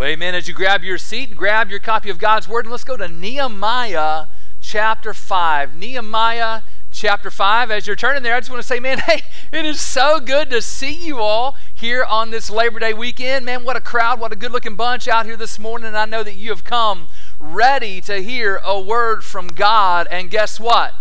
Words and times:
Well, 0.00 0.08
amen. 0.08 0.34
As 0.34 0.48
you 0.48 0.54
grab 0.54 0.82
your 0.82 0.96
seat, 0.96 1.28
and 1.28 1.36
grab 1.36 1.68
your 1.68 1.78
copy 1.78 2.08
of 2.08 2.18
God's 2.18 2.48
Word, 2.48 2.64
and 2.64 2.70
let's 2.70 2.84
go 2.84 2.96
to 2.96 3.06
Nehemiah 3.06 4.28
chapter 4.58 5.12
5. 5.12 5.76
Nehemiah 5.76 6.62
chapter 6.90 7.30
5. 7.30 7.70
As 7.70 7.86
you're 7.86 7.96
turning 7.96 8.22
there, 8.22 8.34
I 8.34 8.40
just 8.40 8.48
want 8.48 8.62
to 8.62 8.66
say, 8.66 8.80
man, 8.80 8.98
hey, 9.06 9.20
it 9.52 9.66
is 9.66 9.78
so 9.78 10.18
good 10.18 10.48
to 10.48 10.62
see 10.62 10.94
you 10.94 11.18
all 11.18 11.54
here 11.74 12.02
on 12.02 12.30
this 12.30 12.48
Labor 12.48 12.78
Day 12.78 12.94
weekend. 12.94 13.44
Man, 13.44 13.62
what 13.62 13.76
a 13.76 13.80
crowd, 13.82 14.18
what 14.18 14.32
a 14.32 14.36
good 14.36 14.52
looking 14.52 14.74
bunch 14.74 15.06
out 15.06 15.26
here 15.26 15.36
this 15.36 15.58
morning. 15.58 15.88
And 15.88 15.98
I 15.98 16.06
know 16.06 16.22
that 16.22 16.34
you 16.34 16.48
have 16.48 16.64
come 16.64 17.08
ready 17.38 18.00
to 18.00 18.22
hear 18.22 18.58
a 18.64 18.80
word 18.80 19.22
from 19.22 19.48
God. 19.48 20.08
And 20.10 20.30
guess 20.30 20.58
what? 20.58 20.94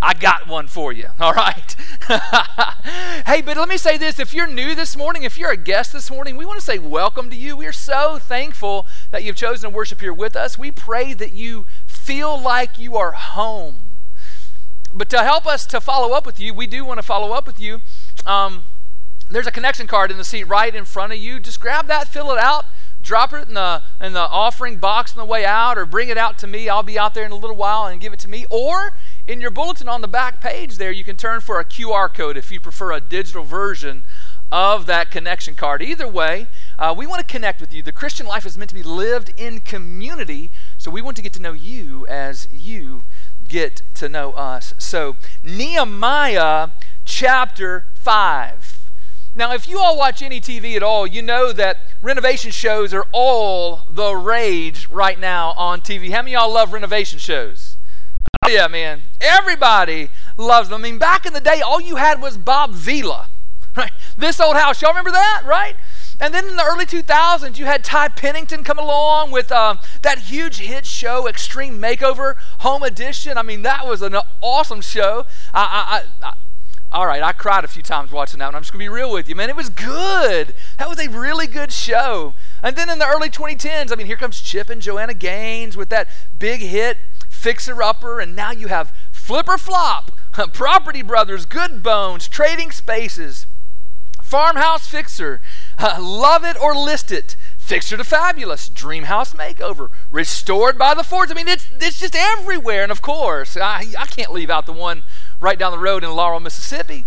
I 0.00 0.14
got 0.14 0.46
one 0.46 0.68
for 0.68 0.92
you, 0.92 1.08
all 1.20 1.32
right? 1.32 1.74
hey, 3.26 3.42
but 3.42 3.56
let 3.56 3.68
me 3.68 3.76
say 3.76 3.98
this 3.98 4.18
if 4.18 4.32
you're 4.32 4.46
new 4.46 4.74
this 4.74 4.96
morning, 4.96 5.24
if 5.24 5.36
you're 5.36 5.50
a 5.50 5.56
guest 5.56 5.92
this 5.92 6.10
morning, 6.10 6.36
we 6.36 6.44
want 6.44 6.58
to 6.58 6.64
say 6.64 6.78
welcome 6.78 7.30
to 7.30 7.36
you. 7.36 7.56
We 7.56 7.66
are 7.66 7.72
so 7.72 8.18
thankful 8.18 8.86
that 9.10 9.24
you've 9.24 9.36
chosen 9.36 9.70
to 9.70 9.76
worship 9.76 10.00
here 10.00 10.12
with 10.12 10.36
us. 10.36 10.58
We 10.58 10.70
pray 10.70 11.14
that 11.14 11.32
you 11.32 11.66
feel 11.86 12.40
like 12.40 12.78
you 12.78 12.96
are 12.96 13.12
home. 13.12 13.80
But 14.94 15.10
to 15.10 15.22
help 15.22 15.46
us 15.46 15.66
to 15.66 15.80
follow 15.80 16.14
up 16.14 16.24
with 16.24 16.40
you, 16.40 16.54
we 16.54 16.66
do 16.66 16.84
want 16.84 16.98
to 16.98 17.02
follow 17.02 17.32
up 17.32 17.46
with 17.46 17.60
you. 17.60 17.80
Um, 18.24 18.64
there's 19.28 19.46
a 19.46 19.52
connection 19.52 19.86
card 19.86 20.10
in 20.10 20.16
the 20.16 20.24
seat 20.24 20.44
right 20.44 20.74
in 20.74 20.84
front 20.84 21.12
of 21.12 21.18
you. 21.18 21.40
Just 21.40 21.60
grab 21.60 21.86
that, 21.88 22.08
fill 22.08 22.30
it 22.32 22.38
out 22.38 22.64
drop 23.00 23.32
it 23.32 23.46
in 23.48 23.54
the 23.54 23.82
in 24.00 24.12
the 24.12 24.20
offering 24.20 24.76
box 24.76 25.16
on 25.16 25.24
the 25.24 25.30
way 25.30 25.44
out 25.44 25.78
or 25.78 25.86
bring 25.86 26.08
it 26.08 26.18
out 26.18 26.36
to 26.36 26.46
me 26.46 26.68
i'll 26.68 26.82
be 26.82 26.98
out 26.98 27.14
there 27.14 27.24
in 27.24 27.30
a 27.30 27.36
little 27.36 27.56
while 27.56 27.86
and 27.86 28.00
give 28.00 28.12
it 28.12 28.18
to 28.18 28.28
me 28.28 28.44
or 28.50 28.92
in 29.28 29.42
your 29.42 29.50
bulletin 29.50 29.88
on 29.88 30.00
the 30.00 30.08
back 30.08 30.40
page 30.40 30.78
there, 30.78 30.90
you 30.90 31.04
can 31.04 31.16
turn 31.16 31.42
for 31.42 31.60
a 31.60 31.64
QR 31.64 32.12
code 32.12 32.38
if 32.38 32.50
you 32.50 32.58
prefer 32.58 32.92
a 32.92 33.00
digital 33.00 33.44
version 33.44 34.04
of 34.50 34.86
that 34.86 35.10
connection 35.10 35.54
card. 35.54 35.82
Either 35.82 36.08
way, 36.08 36.48
uh, 36.78 36.94
we 36.96 37.06
want 37.06 37.20
to 37.20 37.30
connect 37.30 37.60
with 37.60 37.70
you. 37.70 37.82
The 37.82 37.92
Christian 37.92 38.26
life 38.26 38.46
is 38.46 38.56
meant 38.56 38.70
to 38.70 38.74
be 38.74 38.82
lived 38.82 39.34
in 39.36 39.60
community, 39.60 40.50
so 40.78 40.90
we 40.90 41.02
want 41.02 41.14
to 41.18 41.22
get 41.22 41.34
to 41.34 41.42
know 41.42 41.52
you 41.52 42.06
as 42.06 42.48
you 42.50 43.02
get 43.46 43.82
to 43.96 44.08
know 44.08 44.32
us. 44.32 44.72
So, 44.78 45.16
Nehemiah 45.44 46.70
chapter 47.04 47.84
5. 47.96 48.78
Now, 49.34 49.52
if 49.52 49.68
you 49.68 49.78
all 49.78 49.98
watch 49.98 50.22
any 50.22 50.40
TV 50.40 50.74
at 50.74 50.82
all, 50.82 51.06
you 51.06 51.20
know 51.20 51.52
that 51.52 51.80
renovation 52.00 52.50
shows 52.50 52.94
are 52.94 53.04
all 53.12 53.82
the 53.90 54.14
rage 54.14 54.88
right 54.88 55.20
now 55.20 55.52
on 55.52 55.82
TV. 55.82 56.10
How 56.10 56.22
many 56.22 56.34
of 56.34 56.40
y'all 56.40 56.52
love 56.52 56.72
renovation 56.72 57.18
shows? 57.18 57.67
Yeah, 58.48 58.66
man. 58.68 59.02
Everybody 59.20 60.08
loves 60.36 60.70
them. 60.70 60.80
I 60.80 60.84
mean, 60.84 60.98
back 60.98 61.26
in 61.26 61.34
the 61.34 61.40
day, 61.40 61.60
all 61.60 61.80
you 61.80 61.96
had 61.96 62.22
was 62.22 62.38
Bob 62.38 62.72
Vila, 62.72 63.28
right? 63.76 63.92
This 64.16 64.40
old 64.40 64.56
house. 64.56 64.80
Y'all 64.80 64.90
remember 64.90 65.10
that, 65.10 65.42
right? 65.44 65.76
And 66.20 66.34
then 66.34 66.46
in 66.48 66.56
the 66.56 66.64
early 66.64 66.86
2000s, 66.86 67.58
you 67.58 67.66
had 67.66 67.84
Ty 67.84 68.08
Pennington 68.08 68.64
come 68.64 68.78
along 68.78 69.30
with 69.30 69.52
um, 69.52 69.78
that 70.02 70.18
huge 70.18 70.58
hit 70.58 70.84
show, 70.84 71.28
Extreme 71.28 71.80
Makeover 71.80 72.34
Home 72.60 72.82
Edition. 72.82 73.38
I 73.38 73.42
mean, 73.42 73.62
that 73.62 73.86
was 73.86 74.02
an 74.02 74.16
awesome 74.40 74.80
show. 74.80 75.26
I, 75.54 76.04
I, 76.22 76.26
I, 76.26 76.32
all 76.90 77.06
right, 77.06 77.22
I 77.22 77.32
cried 77.32 77.64
a 77.64 77.68
few 77.68 77.82
times 77.82 78.10
watching 78.10 78.38
that 78.38 78.46
one. 78.46 78.54
I'm 78.54 78.62
just 78.62 78.72
going 78.72 78.80
to 78.80 78.84
be 78.84 78.88
real 78.88 79.12
with 79.12 79.28
you, 79.28 79.36
man. 79.36 79.50
It 79.50 79.56
was 79.56 79.68
good. 79.68 80.54
That 80.78 80.88
was 80.88 80.98
a 80.98 81.08
really 81.08 81.46
good 81.46 81.70
show. 81.70 82.34
And 82.62 82.74
then 82.74 82.88
in 82.88 82.98
the 82.98 83.06
early 83.06 83.28
2010s, 83.28 83.92
I 83.92 83.94
mean, 83.94 84.06
here 84.06 84.16
comes 84.16 84.40
Chip 84.40 84.70
and 84.70 84.80
Joanna 84.80 85.14
Gaines 85.14 85.76
with 85.76 85.90
that 85.90 86.08
big 86.38 86.60
hit 86.60 86.96
Fixer 87.38 87.80
Upper, 87.82 88.18
and 88.18 88.34
now 88.34 88.50
you 88.50 88.66
have 88.66 88.92
Flip 89.12 89.48
or 89.48 89.58
Flop, 89.58 90.10
Property 90.52 91.02
Brothers, 91.02 91.46
Good 91.46 91.82
Bones, 91.84 92.26
Trading 92.26 92.72
Spaces, 92.72 93.46
Farmhouse 94.20 94.88
Fixer, 94.88 95.40
uh, 95.78 95.98
Love 96.02 96.44
It 96.44 96.60
or 96.60 96.74
List 96.74 97.12
It, 97.12 97.36
Fixer 97.56 97.96
to 97.96 98.02
Fabulous, 98.04 98.68
Dream 98.68 99.04
House 99.04 99.34
Makeover, 99.34 99.90
Restored 100.10 100.76
by 100.76 100.94
the 100.94 101.04
Fords. 101.04 101.30
I 101.30 101.34
mean, 101.34 101.46
it's, 101.46 101.68
it's 101.80 102.00
just 102.00 102.16
everywhere. 102.16 102.82
And 102.82 102.90
of 102.90 103.02
course, 103.02 103.56
I, 103.56 103.86
I 103.96 104.06
can't 104.06 104.32
leave 104.32 104.50
out 104.50 104.66
the 104.66 104.72
one 104.72 105.04
right 105.40 105.58
down 105.58 105.70
the 105.70 105.78
road 105.78 106.02
in 106.02 106.10
Laurel, 106.10 106.40
Mississippi. 106.40 107.04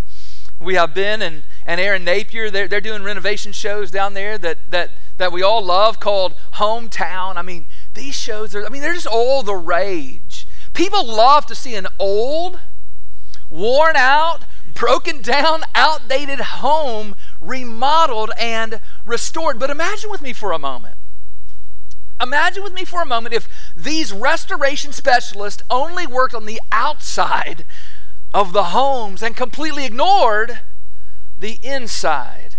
We 0.62 0.76
have 0.76 0.94
Ben 0.94 1.22
and, 1.22 1.44
and 1.66 1.82
Erin 1.82 2.06
Napier. 2.06 2.50
They're, 2.50 2.68
they're 2.68 2.80
doing 2.80 3.04
renovation 3.04 3.52
shows 3.52 3.92
down 3.92 4.14
there 4.14 4.38
that, 4.38 4.72
that, 4.72 4.92
that 5.18 5.32
we 5.32 5.42
all 5.42 5.64
love 5.64 6.00
called 6.00 6.36
Hometown. 6.54 7.36
I 7.36 7.42
mean, 7.42 7.66
these 7.94 8.16
shows 8.16 8.56
are, 8.56 8.66
I 8.66 8.70
mean, 8.70 8.82
they're 8.82 8.94
just 8.94 9.08
all 9.08 9.44
the 9.44 9.56
rage. 9.56 10.48
People 10.74 11.06
love 11.06 11.46
to 11.48 11.56
see 11.56 11.76
an 11.76 11.88
old, 12.00 12.60
worn 13.50 13.96
out, 13.96 14.46
broken 14.74 15.22
down, 15.22 15.64
outdated 15.76 16.40
home 16.40 17.16
remodeled 17.42 18.32
and 18.40 18.80
restored. 19.06 19.60
But 19.60 19.70
imagine 19.70 20.10
with 20.10 20.22
me 20.22 20.34
for 20.34 20.52
a 20.52 20.60
moment. 20.60 20.98
Imagine 22.22 22.64
with 22.64 22.74
me 22.74 22.86
for 22.86 23.02
a 23.02 23.06
moment 23.06 23.34
if 23.34 23.50
these 23.76 24.14
restoration 24.14 24.94
specialists 24.94 25.64
only 25.70 26.06
worked 26.06 26.36
on 26.36 26.46
the 26.46 26.62
outside 26.72 27.66
of 28.34 28.54
the 28.54 28.66
homes 28.66 29.24
and 29.24 29.36
completely 29.36 29.86
ignored 29.86 30.60
the 31.38 31.60
inside 31.64 32.56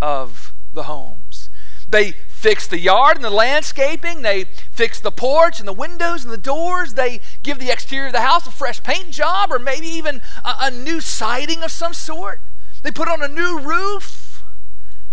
of 0.00 0.52
the 0.72 0.84
homes. 0.84 1.50
They 1.88 2.14
fix 2.40 2.66
the 2.66 2.78
yard 2.78 3.16
and 3.16 3.24
the 3.24 3.30
landscaping. 3.30 4.22
They 4.22 4.44
fix 4.72 4.98
the 4.98 5.10
porch 5.10 5.58
and 5.58 5.68
the 5.68 5.74
windows 5.74 6.24
and 6.24 6.32
the 6.32 6.38
doors. 6.38 6.94
They 6.94 7.20
give 7.42 7.58
the 7.58 7.70
exterior 7.70 8.06
of 8.06 8.14
the 8.14 8.22
house 8.22 8.46
a 8.46 8.50
fresh 8.50 8.82
paint 8.82 9.10
job 9.10 9.52
or 9.52 9.58
maybe 9.58 9.86
even 9.86 10.22
a, 10.44 10.54
a 10.62 10.70
new 10.70 11.00
siding 11.00 11.62
of 11.62 11.70
some 11.70 11.92
sort. 11.92 12.40
They 12.82 12.90
put 12.90 13.08
on 13.08 13.22
a 13.22 13.28
new 13.28 13.60
roof. 13.60 14.42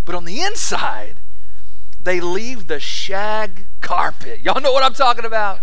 But 0.05 0.15
on 0.15 0.23
the 0.23 0.39
inside, 0.39 1.19
they 2.01 2.21
leave 2.21 2.67
the 2.67 2.79
shag 2.79 3.67
carpet. 3.81 4.39
Y'all 4.39 4.61
know 4.61 4.71
what 4.71 4.83
I'm 4.83 4.93
talking 4.93 5.25
about? 5.25 5.59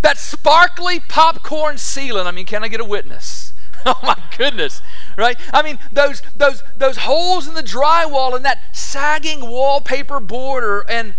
That 0.00 0.16
sparkly 0.16 0.98
popcorn 0.98 1.76
ceiling. 1.76 2.26
I 2.26 2.30
mean, 2.30 2.46
can 2.46 2.64
I 2.64 2.68
get 2.68 2.80
a 2.80 2.84
witness? 2.84 3.52
oh 3.86 4.00
my 4.02 4.16
goodness 4.36 4.80
right? 5.16 5.38
I 5.52 5.62
mean 5.62 5.78
those 5.90 6.22
those 6.36 6.62
those 6.76 6.98
holes 6.98 7.48
in 7.48 7.54
the 7.54 7.62
drywall 7.62 8.36
and 8.36 8.44
that 8.44 8.62
sagging 8.72 9.48
wallpaper 9.48 10.20
border 10.20 10.84
and 10.88 11.14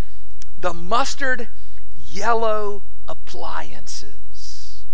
the 0.58 0.74
mustard 0.74 1.50
yellow 1.98 2.84
appliances. 3.08 4.86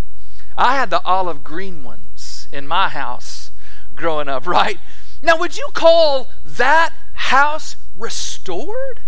I 0.58 0.76
had 0.76 0.90
the 0.90 1.04
olive 1.04 1.44
green 1.44 1.84
ones 1.84 2.48
in 2.52 2.68
my 2.68 2.90
house 2.90 3.52
growing 3.96 4.30
up 4.30 4.48
right? 4.48 4.80
Now 5.22 5.38
would 5.38 5.58
you 5.58 5.70
call 5.74 6.30
that 6.46 6.94
house 7.14 7.76
restored? 7.96 9.02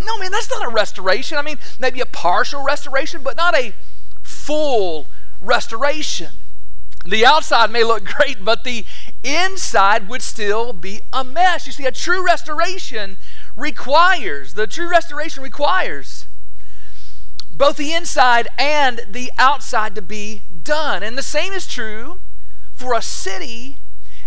No 0.00 0.18
man 0.18 0.30
that's 0.30 0.50
not 0.50 0.66
a 0.66 0.70
restoration. 0.70 1.38
I 1.38 1.42
mean 1.42 1.58
maybe 1.78 2.00
a 2.00 2.06
partial 2.06 2.64
restoration 2.64 3.22
but 3.22 3.36
not 3.36 3.56
a 3.56 3.74
full 4.22 5.06
restoration 5.40 6.30
the 7.04 7.26
outside 7.26 7.70
may 7.70 7.84
look 7.84 8.04
great, 8.04 8.44
but 8.44 8.64
the 8.64 8.84
inside 9.22 10.08
would 10.08 10.22
still 10.22 10.72
be 10.72 11.00
a 11.12 11.22
mess. 11.22 11.66
You 11.66 11.72
see, 11.72 11.86
a 11.86 11.92
true 11.92 12.24
restoration 12.24 13.18
requires, 13.56 14.54
the 14.54 14.66
true 14.66 14.90
restoration 14.90 15.42
requires 15.42 16.26
both 17.52 17.76
the 17.76 17.92
inside 17.92 18.48
and 18.58 19.02
the 19.08 19.30
outside 19.38 19.94
to 19.94 20.02
be 20.02 20.42
done. 20.62 21.02
And 21.02 21.16
the 21.16 21.22
same 21.22 21.52
is 21.52 21.66
true 21.66 22.20
for 22.72 22.94
a 22.94 23.02
city 23.02 23.78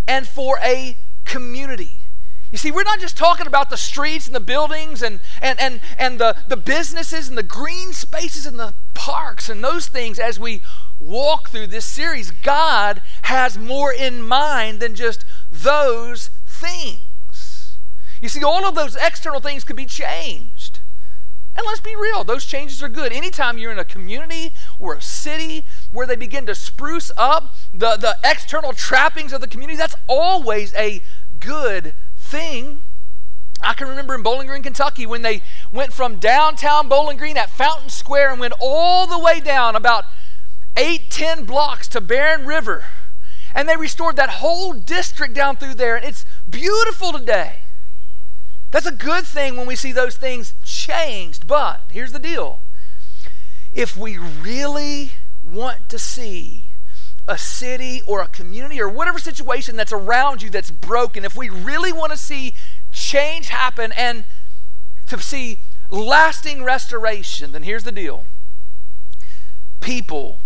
and 0.06 0.26
for 0.26 0.58
a 0.62 0.96
community. 1.24 2.02
You 2.50 2.56
see, 2.56 2.70
we're 2.70 2.84
not 2.84 3.00
just 3.00 3.16
talking 3.16 3.46
about 3.46 3.68
the 3.68 3.76
streets 3.76 4.26
and 4.26 4.34
the 4.34 4.40
buildings 4.40 5.02
and, 5.02 5.20
and, 5.42 5.60
and, 5.60 5.80
and 5.98 6.18
the, 6.18 6.34
the 6.48 6.56
businesses 6.56 7.28
and 7.28 7.36
the 7.36 7.42
green 7.42 7.92
spaces 7.92 8.46
and 8.46 8.58
the 8.58 8.72
parks 8.94 9.50
and 9.50 9.62
those 9.62 9.86
things 9.86 10.18
as 10.18 10.40
we 10.40 10.62
walk 10.98 11.50
through 11.50 11.68
this 11.68 11.84
series, 11.84 12.30
God 12.30 13.00
has 13.22 13.58
more 13.58 13.92
in 13.92 14.22
mind 14.22 14.80
than 14.80 14.94
just 14.94 15.24
those 15.50 16.30
things. 16.46 17.78
You 18.20 18.28
see, 18.28 18.42
all 18.42 18.66
of 18.66 18.74
those 18.74 18.96
external 18.96 19.40
things 19.40 19.64
could 19.64 19.76
be 19.76 19.86
changed. 19.86 20.80
And 21.56 21.66
let's 21.66 21.80
be 21.80 21.96
real, 21.96 22.22
those 22.22 22.44
changes 22.44 22.82
are 22.84 22.88
good. 22.88 23.12
Anytime 23.12 23.58
you're 23.58 23.72
in 23.72 23.80
a 23.80 23.84
community 23.84 24.52
or 24.78 24.94
a 24.94 25.02
city 25.02 25.64
where 25.90 26.06
they 26.06 26.14
begin 26.14 26.46
to 26.46 26.54
spruce 26.54 27.10
up 27.16 27.56
the, 27.74 27.96
the 27.96 28.16
external 28.22 28.72
trappings 28.72 29.32
of 29.32 29.40
the 29.40 29.48
community, 29.48 29.76
that's 29.76 29.96
always 30.06 30.72
a 30.74 31.02
good 31.40 31.94
thing. 32.16 32.84
I 33.60 33.74
can 33.74 33.88
remember 33.88 34.14
in 34.14 34.22
Bowling 34.22 34.46
Green, 34.46 34.62
Kentucky, 34.62 35.04
when 35.04 35.22
they 35.22 35.42
went 35.72 35.92
from 35.92 36.20
downtown 36.20 36.88
Bowling 36.88 37.16
Green 37.16 37.36
at 37.36 37.50
Fountain 37.50 37.90
Square 37.90 38.30
and 38.30 38.40
went 38.40 38.54
all 38.60 39.08
the 39.08 39.18
way 39.18 39.40
down 39.40 39.74
about 39.74 40.04
eight, 40.78 41.10
ten 41.10 41.44
blocks 41.44 41.88
to 41.88 42.00
Barren 42.00 42.46
River. 42.46 42.84
And 43.54 43.68
they 43.68 43.76
restored 43.76 44.16
that 44.16 44.30
whole 44.30 44.72
district 44.72 45.34
down 45.34 45.56
through 45.56 45.74
there. 45.74 45.96
And 45.96 46.04
it's 46.04 46.24
beautiful 46.48 47.12
today. 47.12 47.56
That's 48.70 48.86
a 48.86 48.92
good 48.92 49.26
thing 49.26 49.56
when 49.56 49.66
we 49.66 49.76
see 49.76 49.92
those 49.92 50.16
things 50.16 50.54
changed. 50.64 51.46
But 51.46 51.82
here's 51.90 52.12
the 52.12 52.18
deal 52.18 52.60
if 53.72 53.96
we 53.96 54.16
really 54.16 55.12
want 55.42 55.88
to 55.88 55.98
see 55.98 56.70
a 57.26 57.36
city 57.36 58.00
or 58.06 58.22
a 58.22 58.26
community 58.26 58.80
or 58.80 58.88
whatever 58.88 59.18
situation 59.18 59.76
that's 59.76 59.92
around 59.92 60.42
you 60.42 60.50
that's 60.50 60.70
broken, 60.70 61.24
if 61.24 61.36
we 61.36 61.48
really 61.48 61.92
want 61.92 62.12
to 62.12 62.18
see 62.18 62.54
change 62.92 63.48
happen 63.48 63.92
and 63.92 64.24
to 65.06 65.20
see 65.20 65.58
lasting 65.90 66.64
restoration, 66.64 67.52
then 67.52 67.62
here's 67.62 67.84
the 67.84 67.92
deal 67.92 68.26
people 69.80 70.40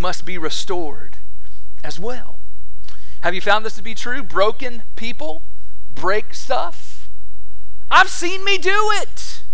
must 0.00 0.24
be 0.24 0.38
restored 0.38 1.18
as 1.84 2.00
well. 2.00 2.38
Have 3.20 3.34
you 3.34 3.40
found 3.40 3.64
this 3.64 3.74
to 3.76 3.82
be 3.82 3.94
true? 3.94 4.22
Broken 4.22 4.82
people 4.96 5.42
break 5.94 6.34
stuff. 6.34 7.10
I've 7.90 8.08
seen 8.08 8.44
me 8.44 8.56
do 8.56 8.90
it. 8.94 9.44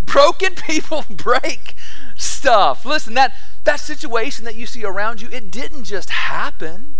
Broken 0.00 0.54
people 0.66 1.04
break 1.10 1.74
stuff. 2.16 2.86
Listen, 2.86 3.14
that, 3.14 3.34
that 3.64 3.80
situation 3.80 4.44
that 4.46 4.54
you 4.54 4.66
see 4.66 4.84
around 4.84 5.20
you, 5.20 5.28
it 5.30 5.50
didn't 5.50 5.84
just 5.84 6.10
happen. 6.10 6.96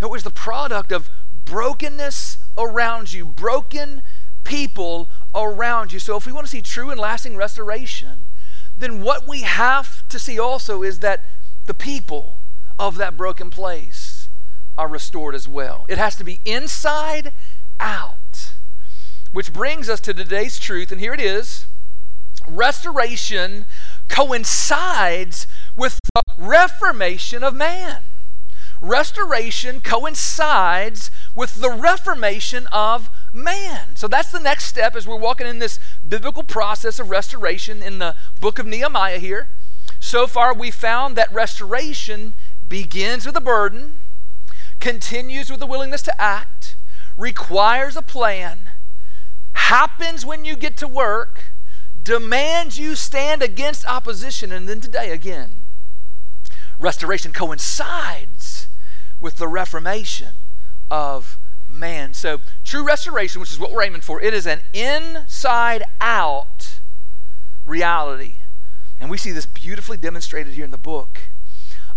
It 0.00 0.08
was 0.08 0.22
the 0.22 0.30
product 0.30 0.92
of 0.92 1.10
brokenness 1.44 2.38
around 2.56 3.12
you, 3.12 3.26
broken 3.26 4.02
people 4.44 5.10
around 5.34 5.92
you. 5.92 5.98
So 5.98 6.16
if 6.16 6.26
we 6.26 6.32
want 6.32 6.46
to 6.46 6.50
see 6.50 6.62
true 6.62 6.90
and 6.90 6.98
lasting 6.98 7.36
restoration, 7.36 8.26
then 8.78 9.02
what 9.02 9.26
we 9.26 9.42
have 9.42 10.08
to 10.08 10.18
see 10.18 10.38
also 10.38 10.82
is 10.82 11.00
that 11.00 11.24
the 11.68 11.74
people 11.74 12.38
of 12.78 12.96
that 12.96 13.16
broken 13.16 13.50
place 13.50 14.28
are 14.76 14.88
restored 14.88 15.34
as 15.34 15.46
well. 15.46 15.84
It 15.88 15.98
has 15.98 16.16
to 16.16 16.24
be 16.24 16.40
inside 16.44 17.32
out. 17.78 18.52
Which 19.30 19.52
brings 19.52 19.88
us 19.88 20.00
to 20.00 20.14
today's 20.14 20.58
truth, 20.58 20.90
and 20.90 21.00
here 21.00 21.14
it 21.14 21.20
is 21.20 21.66
restoration 22.46 23.66
coincides 24.08 25.46
with 25.76 25.98
the 26.14 26.22
reformation 26.38 27.42
of 27.42 27.54
man. 27.54 27.98
Restoration 28.80 29.82
coincides 29.82 31.10
with 31.34 31.56
the 31.56 31.70
reformation 31.70 32.66
of 32.72 33.10
man. 33.34 33.96
So 33.96 34.08
that's 34.08 34.30
the 34.30 34.40
next 34.40 34.64
step 34.64 34.96
as 34.96 35.06
we're 35.06 35.16
walking 35.16 35.46
in 35.46 35.58
this 35.58 35.78
biblical 36.08 36.44
process 36.44 36.98
of 36.98 37.10
restoration 37.10 37.82
in 37.82 37.98
the 37.98 38.14
book 38.40 38.58
of 38.58 38.66
Nehemiah 38.66 39.18
here. 39.18 39.50
So 40.00 40.26
far, 40.26 40.54
we 40.54 40.70
found 40.70 41.16
that 41.16 41.32
restoration 41.32 42.34
begins 42.66 43.26
with 43.26 43.36
a 43.36 43.40
burden, 43.40 44.00
continues 44.80 45.50
with 45.50 45.60
a 45.62 45.66
willingness 45.66 46.02
to 46.02 46.20
act, 46.20 46.76
requires 47.16 47.96
a 47.96 48.02
plan, 48.02 48.70
happens 49.52 50.24
when 50.24 50.44
you 50.44 50.56
get 50.56 50.76
to 50.78 50.88
work, 50.88 51.52
demands 52.02 52.78
you 52.78 52.94
stand 52.94 53.42
against 53.42 53.86
opposition, 53.86 54.52
and 54.52 54.68
then 54.68 54.80
today 54.80 55.10
again. 55.10 55.60
Restoration 56.78 57.32
coincides 57.32 58.68
with 59.20 59.36
the 59.36 59.48
reformation 59.48 60.34
of 60.90 61.38
man. 61.68 62.14
So, 62.14 62.40
true 62.64 62.86
restoration, 62.86 63.40
which 63.40 63.52
is 63.52 63.58
what 63.58 63.72
we're 63.72 63.82
aiming 63.82 64.00
for, 64.00 64.22
it 64.22 64.32
is 64.32 64.46
an 64.46 64.60
inside 64.72 65.82
out 66.00 66.80
reality. 67.64 68.36
And 69.00 69.10
we 69.10 69.18
see 69.18 69.32
this 69.32 69.46
beautifully 69.46 69.96
demonstrated 69.96 70.54
here 70.54 70.64
in 70.64 70.70
the 70.70 70.78
book 70.78 71.30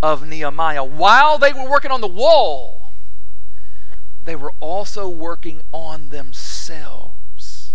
of 0.02 0.28
Nehemiah. 0.28 0.84
While 0.84 1.38
they 1.38 1.54
were 1.54 1.70
working 1.70 1.92
on 1.92 2.02
the 2.02 2.08
wall, 2.08 2.92
they 4.24 4.36
were 4.36 4.54
also 4.60 5.10
working 5.10 5.62
on 5.72 6.10
themselves. 6.10 7.74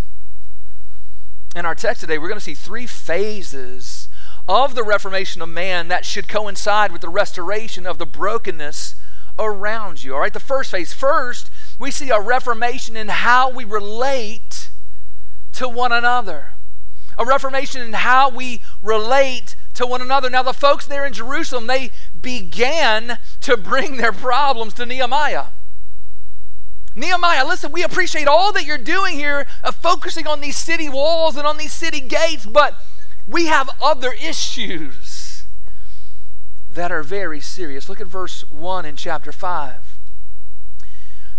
In 1.54 1.64
our 1.64 1.74
text 1.74 2.02
today, 2.02 2.18
we're 2.18 2.28
going 2.28 2.38
to 2.38 2.44
see 2.44 2.54
three 2.54 2.86
phases 2.86 4.08
of 4.46 4.74
the 4.74 4.84
reformation 4.84 5.42
of 5.42 5.48
man 5.48 5.88
that 5.88 6.04
should 6.04 6.28
coincide 6.28 6.92
with 6.92 7.00
the 7.00 7.08
restoration 7.08 7.86
of 7.86 7.98
the 7.98 8.06
brokenness 8.06 8.94
around 9.38 10.04
you. 10.04 10.14
All 10.14 10.20
right, 10.20 10.32
the 10.32 10.40
first 10.40 10.70
phase. 10.70 10.92
First, 10.92 11.50
we 11.78 11.90
see 11.90 12.10
a 12.10 12.20
reformation 12.20 12.96
in 12.96 13.08
how 13.08 13.50
we 13.50 13.64
relate 13.64 14.70
to 15.52 15.68
one 15.68 15.92
another. 15.92 16.55
A 17.18 17.24
reformation 17.24 17.80
in 17.80 17.92
how 17.92 18.28
we 18.28 18.60
relate 18.82 19.56
to 19.74 19.86
one 19.86 20.02
another. 20.02 20.28
Now, 20.28 20.42
the 20.42 20.52
folks 20.52 20.86
there 20.86 21.06
in 21.06 21.12
Jerusalem, 21.12 21.66
they 21.66 21.90
began 22.20 23.18
to 23.42 23.56
bring 23.56 23.96
their 23.96 24.12
problems 24.12 24.74
to 24.74 24.86
Nehemiah. 24.86 25.46
Nehemiah, 26.94 27.46
listen, 27.46 27.72
we 27.72 27.82
appreciate 27.82 28.26
all 28.26 28.52
that 28.52 28.64
you're 28.64 28.78
doing 28.78 29.14
here 29.14 29.46
of 29.62 29.76
focusing 29.76 30.26
on 30.26 30.40
these 30.40 30.56
city 30.56 30.88
walls 30.88 31.36
and 31.36 31.46
on 31.46 31.58
these 31.58 31.72
city 31.72 32.00
gates, 32.00 32.46
but 32.46 32.74
we 33.28 33.46
have 33.46 33.68
other 33.82 34.12
issues 34.12 35.44
that 36.70 36.90
are 36.90 37.02
very 37.02 37.40
serious. 37.40 37.88
Look 37.88 38.00
at 38.00 38.06
verse 38.06 38.44
1 38.50 38.86
in 38.86 38.96
chapter 38.96 39.30
5. 39.30 39.98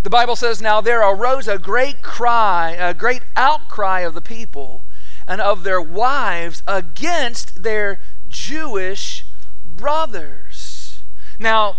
The 0.04 0.10
Bible 0.10 0.36
says, 0.36 0.62
Now 0.62 0.80
there 0.80 1.02
arose 1.02 1.48
a 1.48 1.58
great 1.58 2.02
cry, 2.02 2.72
a 2.72 2.94
great 2.94 3.24
outcry 3.36 4.02
of 4.02 4.14
the 4.14 4.22
people 4.22 4.86
and 5.28 5.42
of 5.42 5.64
their 5.64 5.82
wives 5.82 6.64
against 6.68 7.64
their 7.64 8.00
Jewish 8.30 9.26
brothers. 9.66 11.04
Now, 11.40 11.78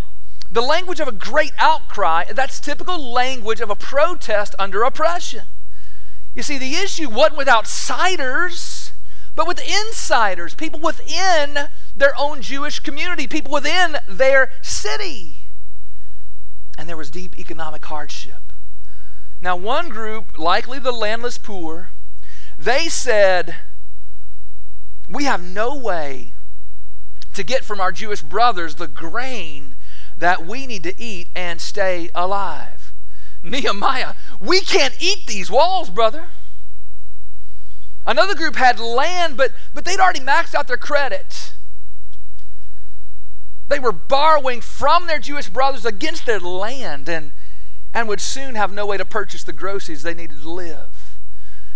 the 0.51 0.61
language 0.61 1.01
of 1.01 1.09
a 1.09 1.13
great 1.13 1.53
outcry, 1.59 2.25
that's 2.33 2.61
typical 2.61 3.13
language 3.13 3.61
of 3.61 3.71
a 3.71 3.77
protest 3.77 4.55
under 4.59 4.83
oppression. 4.83 5.45
You 6.35 6.43
see, 6.43 6.59
the 6.59 6.75
issue 6.75 7.09
wasn't 7.09 7.39
with 7.39 7.49
outsiders, 7.49 8.93
but 9.35 9.47
with 9.47 9.61
insiders, 9.61 10.55
people 10.55 10.81
within 10.81 11.69
their 11.97 12.13
own 12.17 12.43
Jewish 12.43 12.79
community, 12.79 13.27
people 13.27 13.53
within 13.53 13.97
their 14.09 14.51
city. 14.63 15.39
And 16.79 16.89
there 16.89 16.97
was 16.97 17.11
deep 17.11 17.39
economic 17.39 17.85
hardship. 17.85 18.53
Now, 19.41 19.57
one 19.57 19.89
group, 19.89 20.39
likely 20.39 20.79
the 20.79 20.93
landless 20.93 21.39
poor, 21.39 21.91
they 22.59 22.89
said, 22.89 23.57
We 25.09 25.25
have 25.25 25.43
no 25.43 25.77
way 25.77 26.35
to 27.35 27.45
get 27.45 27.65
from 27.65 27.81
our 27.81 27.93
Jewish 27.93 28.23
brothers 28.23 28.75
the 28.75 28.89
grain 28.89 29.77
that 30.17 30.45
we 30.45 30.67
need 30.67 30.83
to 30.83 31.01
eat 31.01 31.29
and 31.37 31.61
stay 31.61 32.11
alive. 32.15 32.93
Nehemiah, 33.43 34.15
we 34.41 34.61
can't 34.61 35.01
eat 35.01 35.27
these 35.27 35.51
walls, 35.51 35.91
brother. 35.91 36.27
Another 38.05 38.35
group 38.35 38.57
had 38.57 38.81
land, 38.81 39.37
but, 39.37 39.53
but 39.75 39.85
they'd 39.85 40.01
already 40.01 40.21
maxed 40.21 40.55
out 40.55 40.67
their 40.67 40.77
credit. 40.77 41.53
They 43.69 43.79
were 43.79 43.93
borrowing 43.93 44.63
from 44.63 45.07
their 45.07 45.19
Jewish 45.19 45.51
brothers 45.51 45.85
against 45.85 46.25
their 46.25 46.41
land 46.41 47.09
and, 47.09 47.33
and 47.93 48.09
would 48.09 48.21
soon 48.21 48.55
have 48.55 48.73
no 48.73 48.87
way 48.87 48.97
to 48.97 49.05
purchase 49.05 49.45
the 49.45 49.53
groceries 49.53 50.03
they 50.03 50.15
needed 50.15 50.41
to 50.41 50.51
live. 50.51 50.88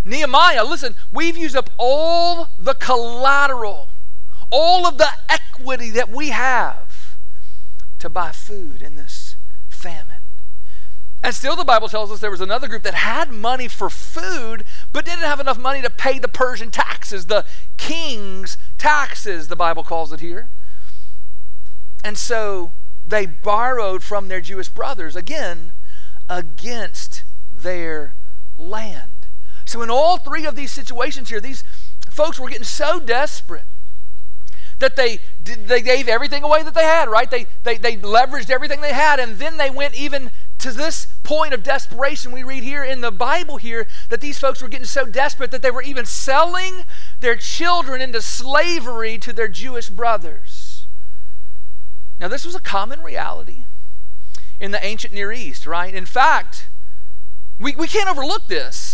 Nehemiah, 0.05 0.65
listen, 0.65 0.95
we've 1.13 1.37
used 1.37 1.57
up 1.57 1.71
all 1.79 2.49
the 2.59 2.75
collateral, 2.75 3.89
all 4.51 4.87
of 4.87 4.99
the 4.99 5.09
equity 5.29 5.91
that 5.91 6.11
we 6.11 6.31
have 6.31 7.17
to 7.99 8.09
buy 8.09 8.33
food 8.33 8.83
in 8.83 8.97
this 8.97 9.37
famine. 9.69 10.17
And 11.23 11.35
still, 11.35 11.55
the 11.55 11.65
Bible 11.65 11.89
tells 11.89 12.11
us 12.11 12.19
there 12.19 12.33
was 12.33 12.41
another 12.41 12.67
group 12.67 12.83
that 12.83 12.95
had 12.95 13.31
money 13.31 13.69
for 13.69 13.89
food, 13.89 14.65
but 14.93 15.05
didn't 15.05 15.21
have 15.21 15.39
enough 15.39 15.59
money 15.59 15.81
to 15.81 15.91
pay 15.91 16.19
the 16.19 16.27
Persian 16.27 16.73
taxes, 16.73 17.27
the 17.27 17.45
king's 17.77 18.59
taxes, 18.77 19.47
the 19.47 19.55
Bible 19.55 19.85
calls 19.85 20.13
it 20.13 20.19
here. 20.19 20.51
And 22.03 22.19
so 22.19 22.73
they 23.07 23.25
borrowed 23.27 24.03
from 24.03 24.27
their 24.27 24.41
Jewish 24.41 24.69
brothers, 24.69 25.15
again, 25.15 25.75
against 26.29 27.23
their 27.53 28.17
land. 28.59 29.12
So, 29.73 29.81
in 29.81 29.89
all 29.89 30.19
three 30.19 30.45
of 30.45 30.55
these 30.55 30.71
situations 30.71 31.31
here, 31.31 31.41
these 31.41 31.65
folks 32.11 32.39
were 32.39 32.51
getting 32.51 32.63
so 32.63 33.01
desperate 33.01 33.65
that 34.81 34.97
they 34.97 35.21
they 35.43 35.81
gave 35.81 36.09
everything 36.09 36.43
away 36.43 36.63
that 36.63 36.75
they 36.75 36.85
had, 36.85 37.09
right? 37.09 37.31
They, 37.31 37.47
they, 37.63 37.79
they 37.79 37.97
leveraged 37.97 38.51
everything 38.51 38.83
they 38.83 38.93
had, 38.93 39.19
and 39.19 39.39
then 39.39 39.57
they 39.57 39.71
went 39.71 39.95
even 39.95 40.31
to 40.59 40.73
this 40.73 41.07
point 41.23 41.55
of 41.55 41.63
desperation. 41.63 42.33
We 42.33 42.43
read 42.43 42.63
here 42.63 42.85
in 42.85 43.01
the 43.01 43.11
Bible 43.11 43.57
here 43.57 43.87
that 44.11 44.21
these 44.21 44.39
folks 44.39 44.61
were 44.61 44.69
getting 44.69 44.85
so 44.85 45.07
desperate 45.07 45.51
that 45.53 45.63
they 45.63 45.71
were 45.71 45.81
even 45.81 46.05
selling 46.05 46.83
their 47.21 47.37
children 47.37 48.03
into 48.03 48.21
slavery 48.21 49.17
to 49.21 49.33
their 49.33 49.49
Jewish 49.49 49.89
brothers. 49.89 50.87
Now, 52.21 52.29
this 52.29 52.45
was 52.45 52.55
a 52.55 52.61
common 52.61 53.01
reality 53.01 53.65
in 54.61 54.71
the 54.71 54.85
ancient 54.85 55.15
Near 55.15 55.33
East, 55.33 55.67
right? 55.67 55.95
In 55.95 56.05
fact, 56.05 56.69
we, 57.59 57.75
we 57.75 57.87
can't 57.87 58.11
overlook 58.11 58.49
this. 58.49 58.92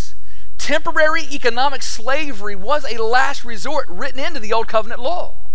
Temporary 0.59 1.23
economic 1.33 1.83
slavery 1.83 2.55
was 2.55 2.85
a 2.85 3.03
last 3.03 3.45
resort 3.45 3.89
written 3.89 4.21
into 4.21 4.41
the 4.41 4.53
Old 4.53 4.69
Covenant 4.69 5.01
law 5.01 5.49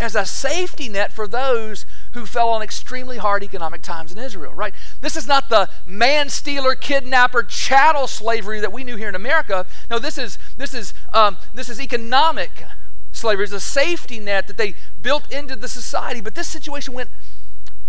as 0.00 0.14
a 0.14 0.24
safety 0.24 0.88
net 0.88 1.12
for 1.12 1.26
those 1.26 1.84
who 2.12 2.24
fell 2.24 2.50
on 2.50 2.62
extremely 2.62 3.18
hard 3.18 3.42
economic 3.42 3.82
times 3.82 4.12
in 4.12 4.18
Israel, 4.18 4.54
right? 4.54 4.74
This 5.00 5.16
is 5.16 5.26
not 5.26 5.48
the 5.48 5.68
man 5.86 6.28
stealer, 6.28 6.74
kidnapper, 6.74 7.42
chattel 7.42 8.06
slavery 8.06 8.60
that 8.60 8.72
we 8.72 8.84
knew 8.84 8.96
here 8.96 9.08
in 9.08 9.14
America. 9.14 9.66
No, 9.90 9.98
this 9.98 10.16
is 10.16 10.38
this 10.56 10.72
is 10.72 10.94
um, 11.12 11.36
this 11.52 11.68
is 11.68 11.80
economic 11.80 12.64
slavery. 13.12 13.44
It's 13.44 13.52
a 13.52 13.60
safety 13.60 14.20
net 14.20 14.46
that 14.46 14.56
they 14.56 14.74
built 15.02 15.30
into 15.32 15.56
the 15.56 15.68
society. 15.68 16.20
But 16.20 16.34
this 16.34 16.48
situation 16.48 16.94
went 16.94 17.10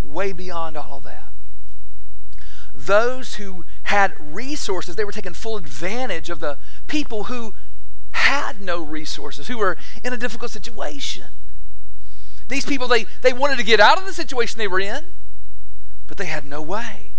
way 0.01 0.31
beyond 0.31 0.77
all 0.77 0.97
of 0.97 1.03
that. 1.03 1.28
Those 2.79 3.35
who 3.35 3.65
had 3.83 4.13
resources, 4.17 4.95
they 4.95 5.03
were 5.03 5.11
taking 5.11 5.33
full 5.33 5.57
advantage 5.57 6.29
of 6.29 6.39
the 6.39 6.57
people 6.87 7.25
who 7.25 7.53
had 8.11 8.61
no 8.61 8.81
resources, 8.81 9.47
who 9.47 9.57
were 9.57 9.75
in 10.01 10.13
a 10.13 10.17
difficult 10.17 10.51
situation. 10.51 11.25
These 12.47 12.65
people, 12.65 12.87
they, 12.87 13.05
they 13.21 13.33
wanted 13.33 13.57
to 13.57 13.63
get 13.63 13.81
out 13.81 13.97
of 13.97 14.05
the 14.05 14.13
situation 14.13 14.59
they 14.59 14.67
were 14.67 14.79
in, 14.79 15.03
but 16.07 16.17
they 16.17 16.25
had 16.25 16.45
no 16.45 16.61
way. 16.61 17.11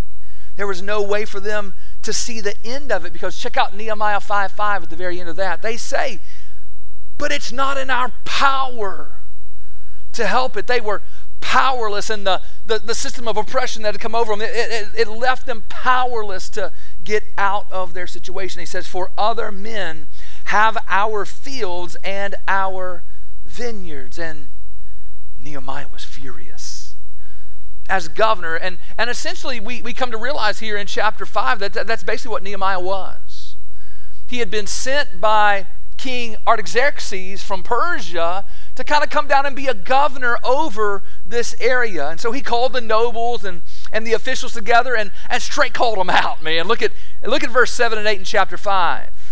There 0.57 0.67
was 0.67 0.81
no 0.81 1.03
way 1.03 1.27
for 1.27 1.41
them 1.41 1.75
to 2.03 2.13
see 2.15 2.41
the 2.41 2.57
end 2.65 2.91
of 2.91 3.05
it 3.05 3.13
because 3.13 3.39
check 3.39 3.59
out 3.59 3.77
Nehemiah 3.77 4.21
5 4.21 4.53
5 4.53 4.83
at 4.85 4.91
the 4.91 4.97
very 4.97 5.21
end 5.21 5.29
of 5.29 5.37
that. 5.37 5.61
They 5.61 5.77
say, 5.77 6.21
But 7.19 7.33
it's 7.33 7.53
not 7.53 7.77
in 7.77 7.91
our 7.91 8.15
power 8.25 9.21
to 10.13 10.27
help 10.27 10.57
it. 10.57 10.67
They 10.67 10.81
were 10.81 11.03
powerless 11.41 12.11
in 12.11 12.25
the, 12.25 12.41
the, 12.65 12.79
the 12.79 12.95
system 12.95 13.27
of 13.27 13.37
oppression 13.37 13.83
that 13.83 13.95
had 13.95 14.01
come 14.01 14.15
over 14.15 14.33
them. 14.33 14.43
It, 14.43 14.51
it, 14.55 14.89
it 14.97 15.09
left 15.09 15.47
them 15.47 15.65
powerless 15.69 16.49
to 16.51 16.73
get 17.03 17.25
out 17.37 17.71
of 17.73 17.95
their 17.95 18.07
situation. 18.07 18.61
He 18.61 18.67
says, 18.67 18.87
For 18.87 19.11
other 19.19 19.51
men 19.51 20.07
have 20.47 20.79
our 20.89 21.25
fields 21.25 21.97
and 22.05 22.35
our 22.47 23.03
vineyards. 23.45 24.19
And 24.19 24.49
Nehemiah 25.39 25.89
was 25.93 26.05
furious. 26.05 26.95
As 27.89 28.07
governor, 28.07 28.55
and, 28.55 28.79
and 28.97 29.11
essentially 29.11 29.59
we, 29.59 29.83
we 29.83 29.93
come 29.93 30.13
to 30.13 30.19
realize 30.19 30.61
here 30.61 30.77
in 30.77 30.87
chapter 30.87 31.27
5 31.27 31.59
that 31.59 31.73
that's 31.73 32.05
basically 32.05 32.31
what 32.31 32.45
Nehemiah 32.45 32.79
was. 32.79 33.57
He 34.29 34.39
had 34.39 34.51
been 34.51 34.69
sent 34.69 35.21
by 35.21 35.67
King 35.97 36.37
Artaxerxes 36.47 37.43
from 37.43 37.65
Persia 37.65 38.45
to 38.77 38.85
kind 38.85 39.03
of 39.03 39.11
come 39.11 39.27
down 39.27 39.47
and 39.47 39.55
be 39.55 39.67
a 39.67 39.75
governor 39.75 40.39
over 40.45 41.03
this 41.25 41.55
area. 41.61 42.09
And 42.09 42.21
so 42.21 42.33
he 42.33 42.41
called 42.41 42.73
the 42.73 42.81
nobles 42.81 43.45
and, 43.45 43.63
and 43.93 44.07
the 44.07 44.13
officials 44.13 44.53
together 44.53 44.97
and, 44.97 45.13
and 45.29 45.43
straight 45.43 45.75
called 45.75 45.99
them 45.99 46.11
out, 46.11 46.43
man. 46.43 46.67
Look 46.67 46.83
at, 46.83 46.93
look 47.25 47.45
at 47.45 47.51
verse 47.51 47.73
7 47.73 47.99
and 47.99 48.07
8 48.07 48.19
in 48.19 48.25
chapter 48.25 48.57
5. 48.57 49.31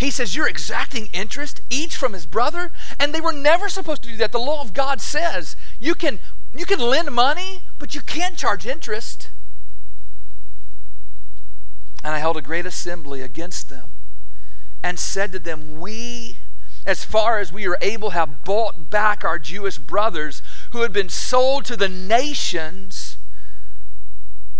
He 0.00 0.10
says, 0.10 0.34
You're 0.34 0.48
exacting 0.48 1.08
interest, 1.12 1.60
each 1.68 1.94
from 1.94 2.14
his 2.14 2.24
brother. 2.24 2.72
And 2.98 3.14
they 3.14 3.20
were 3.20 3.34
never 3.34 3.68
supposed 3.68 4.02
to 4.04 4.08
do 4.08 4.16
that. 4.16 4.32
The 4.32 4.38
law 4.38 4.62
of 4.62 4.72
God 4.72 5.00
says 5.02 5.56
you 5.78 5.94
can, 5.94 6.20
you 6.56 6.64
can 6.64 6.80
lend 6.80 7.10
money, 7.12 7.60
but 7.78 7.94
you 7.94 8.00
can't 8.00 8.36
charge 8.36 8.66
interest. 8.66 9.30
And 12.02 12.14
I 12.14 12.18
held 12.18 12.38
a 12.38 12.42
great 12.42 12.64
assembly 12.64 13.20
against 13.20 13.68
them 13.68 13.90
and 14.82 14.98
said 14.98 15.32
to 15.32 15.38
them, 15.38 15.78
We 15.78 16.38
as 16.84 17.04
far 17.04 17.38
as 17.38 17.52
we 17.52 17.66
are 17.66 17.78
able, 17.82 18.10
have 18.10 18.44
bought 18.44 18.90
back 18.90 19.24
our 19.24 19.38
Jewish 19.38 19.78
brothers 19.78 20.42
who 20.72 20.82
had 20.82 20.92
been 20.92 21.08
sold 21.08 21.64
to 21.66 21.76
the 21.76 21.88
nations. 21.88 23.18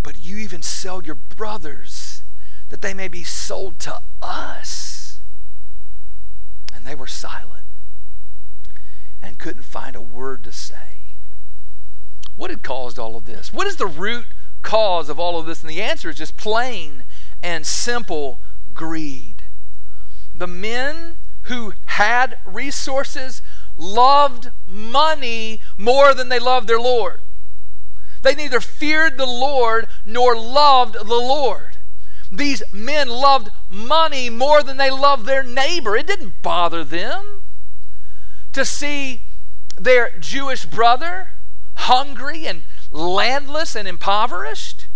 But 0.02 0.22
you 0.22 0.36
even 0.38 0.62
sell 0.62 1.02
your 1.02 1.14
brothers 1.14 2.22
that 2.68 2.82
they 2.82 2.94
may 2.94 3.08
be 3.08 3.22
sold 3.22 3.78
to 3.80 4.00
us. 4.22 5.20
And 6.74 6.86
they 6.86 6.94
were 6.94 7.06
silent 7.06 7.64
and 9.22 9.38
couldn't 9.38 9.64
find 9.64 9.96
a 9.96 10.00
word 10.00 10.44
to 10.44 10.52
say. 10.52 11.00
What 12.36 12.50
had 12.50 12.62
caused 12.62 12.98
all 12.98 13.16
of 13.16 13.26
this? 13.26 13.52
What 13.52 13.66
is 13.66 13.76
the 13.76 13.86
root 13.86 14.26
cause 14.62 15.08
of 15.08 15.18
all 15.18 15.38
of 15.38 15.46
this? 15.46 15.62
And 15.62 15.70
the 15.70 15.82
answer 15.82 16.08
is 16.08 16.16
just 16.16 16.36
plain 16.36 17.04
and 17.42 17.66
simple 17.66 18.40
greed. 18.72 19.44
The 20.34 20.46
men 20.46 21.18
who 21.50 21.74
had 21.86 22.38
resources 22.46 23.42
loved 23.76 24.52
money 24.68 25.60
more 25.76 26.14
than 26.14 26.28
they 26.28 26.38
loved 26.38 26.68
their 26.68 26.78
Lord. 26.78 27.20
They 28.22 28.36
neither 28.36 28.60
feared 28.60 29.18
the 29.18 29.26
Lord 29.26 29.88
nor 30.06 30.36
loved 30.36 30.94
the 30.94 31.04
Lord. 31.04 31.76
These 32.30 32.62
men 32.72 33.08
loved 33.08 33.50
money 33.68 34.30
more 34.30 34.62
than 34.62 34.76
they 34.76 34.92
loved 34.92 35.26
their 35.26 35.42
neighbor. 35.42 35.96
It 35.96 36.06
didn't 36.06 36.40
bother 36.40 36.84
them 36.84 37.42
to 38.52 38.64
see 38.64 39.22
their 39.76 40.16
Jewish 40.20 40.66
brother 40.66 41.30
hungry 41.74 42.46
and 42.46 42.62
landless 42.92 43.74
and 43.74 43.88
impoverished. 43.88 44.86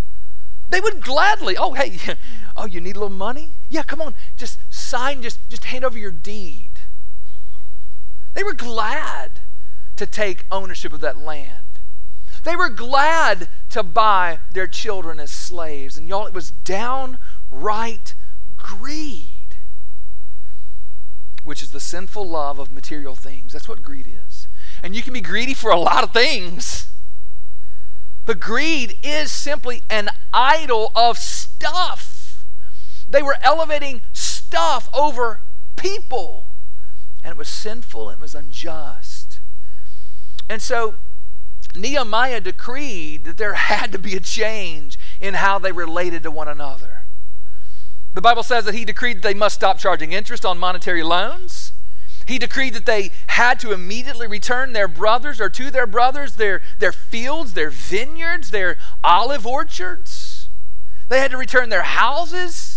They 0.70 0.80
would 0.80 1.00
gladly, 1.00 1.56
oh, 1.56 1.72
hey, 1.72 1.98
oh, 2.56 2.66
you 2.66 2.80
need 2.80 2.94
a 2.94 3.00
little 3.00 3.16
money? 3.16 3.50
Yeah, 3.68 3.82
come 3.82 4.00
on, 4.00 4.14
just 4.36 4.60
sign, 4.84 5.22
just, 5.22 5.38
just 5.48 5.64
hand 5.64 5.84
over 5.84 5.98
your 5.98 6.10
deed. 6.10 6.70
They 8.34 8.42
were 8.42 8.54
glad 8.54 9.40
to 9.96 10.06
take 10.06 10.44
ownership 10.50 10.92
of 10.92 11.00
that 11.00 11.18
land. 11.18 11.80
They 12.42 12.56
were 12.56 12.68
glad 12.68 13.48
to 13.70 13.82
buy 13.82 14.40
their 14.52 14.66
children 14.66 15.18
as 15.18 15.30
slaves. 15.30 15.96
And 15.96 16.08
y'all, 16.08 16.26
it 16.26 16.34
was 16.34 16.50
downright 16.50 18.14
greed, 18.56 19.56
which 21.42 21.62
is 21.62 21.70
the 21.70 21.80
sinful 21.80 22.28
love 22.28 22.58
of 22.58 22.70
material 22.70 23.14
things. 23.14 23.52
That's 23.52 23.68
what 23.68 23.82
greed 23.82 24.06
is. 24.06 24.48
And 24.82 24.94
you 24.94 25.02
can 25.02 25.14
be 25.14 25.20
greedy 25.20 25.54
for 25.54 25.70
a 25.70 25.78
lot 25.78 26.04
of 26.04 26.12
things. 26.12 26.90
But 28.26 28.40
greed 28.40 28.98
is 29.02 29.32
simply 29.32 29.82
an 29.88 30.08
idol 30.32 30.92
of 30.94 31.18
stuff. 31.18 32.44
They 33.08 33.22
were 33.22 33.36
elevating 33.42 34.00
stuff 34.46 34.88
over 34.94 35.40
people. 35.76 36.46
And 37.22 37.32
it 37.32 37.38
was 37.38 37.48
sinful 37.48 38.10
and 38.10 38.18
it 38.18 38.22
was 38.22 38.34
unjust. 38.34 39.40
And 40.48 40.60
so 40.60 40.96
Nehemiah 41.74 42.40
decreed 42.40 43.24
that 43.24 43.38
there 43.38 43.54
had 43.72 43.92
to 43.92 43.98
be 43.98 44.14
a 44.14 44.20
change 44.20 44.98
in 45.20 45.34
how 45.34 45.58
they 45.58 45.72
related 45.72 46.22
to 46.24 46.30
one 46.30 46.48
another. 46.48 47.02
The 48.12 48.20
Bible 48.20 48.44
says 48.44 48.64
that 48.66 48.74
he 48.74 48.84
decreed 48.84 49.18
that 49.18 49.22
they 49.22 49.34
must 49.34 49.56
stop 49.56 49.78
charging 49.78 50.12
interest 50.12 50.44
on 50.44 50.58
monetary 50.58 51.02
loans. 51.02 51.72
He 52.26 52.38
decreed 52.38 52.74
that 52.74 52.86
they 52.86 53.10
had 53.26 53.58
to 53.60 53.72
immediately 53.72 54.26
return 54.26 54.72
their 54.72 54.88
brothers 54.88 55.40
or 55.40 55.50
to 55.50 55.70
their 55.70 55.86
brothers 55.86 56.36
their, 56.36 56.62
their 56.78 56.92
fields, 56.92 57.54
their 57.54 57.70
vineyards, 57.70 58.50
their 58.50 58.76
olive 59.02 59.46
orchards. 59.46 60.48
They 61.08 61.18
had 61.18 61.32
to 61.32 61.36
return 61.36 61.68
their 61.68 61.82
houses. 61.82 62.73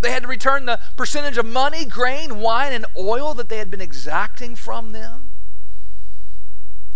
They 0.00 0.10
had 0.10 0.22
to 0.22 0.28
return 0.28 0.66
the 0.66 0.80
percentage 0.96 1.38
of 1.38 1.46
money, 1.46 1.84
grain, 1.84 2.40
wine, 2.40 2.72
and 2.72 2.86
oil 2.96 3.34
that 3.34 3.48
they 3.48 3.58
had 3.58 3.70
been 3.70 3.80
exacting 3.80 4.54
from 4.54 4.92
them. 4.92 5.30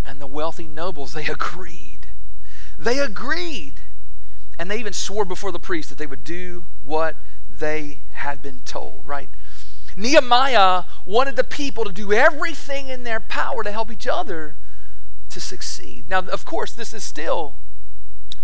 And 0.05 0.21
the 0.21 0.27
wealthy 0.27 0.67
nobles, 0.67 1.13
they 1.13 1.27
agreed. 1.29 2.09
They 2.79 2.99
agreed. 2.99 3.81
And 4.59 4.71
they 4.71 4.79
even 4.79 4.93
swore 4.93 5.25
before 5.25 5.53
the 5.53 5.59
priest 5.59 5.89
that 5.89 5.99
they 5.99 6.07
would 6.07 6.25
do 6.25 6.65
what 6.83 7.17
they 7.51 8.01
had 8.13 8.41
been 8.43 8.61
told, 8.61 9.03
right? 9.05 9.29
Nehemiah 9.97 10.85
wanted 11.07 11.37
the 11.37 11.45
people 11.45 11.85
to 11.85 11.93
do 11.93 12.13
everything 12.13 12.89
in 12.89 13.05
their 13.05 13.21
power 13.21 13.63
to 13.63 13.71
help 13.71 13.91
each 13.91 14.07
other 14.07 14.57
to 15.29 15.41
succeed. 15.41 16.09
Now, 16.09 16.21
of 16.21 16.45
course, 16.45 16.73
this 16.73 16.93
is 16.93 17.05
still, 17.05 17.57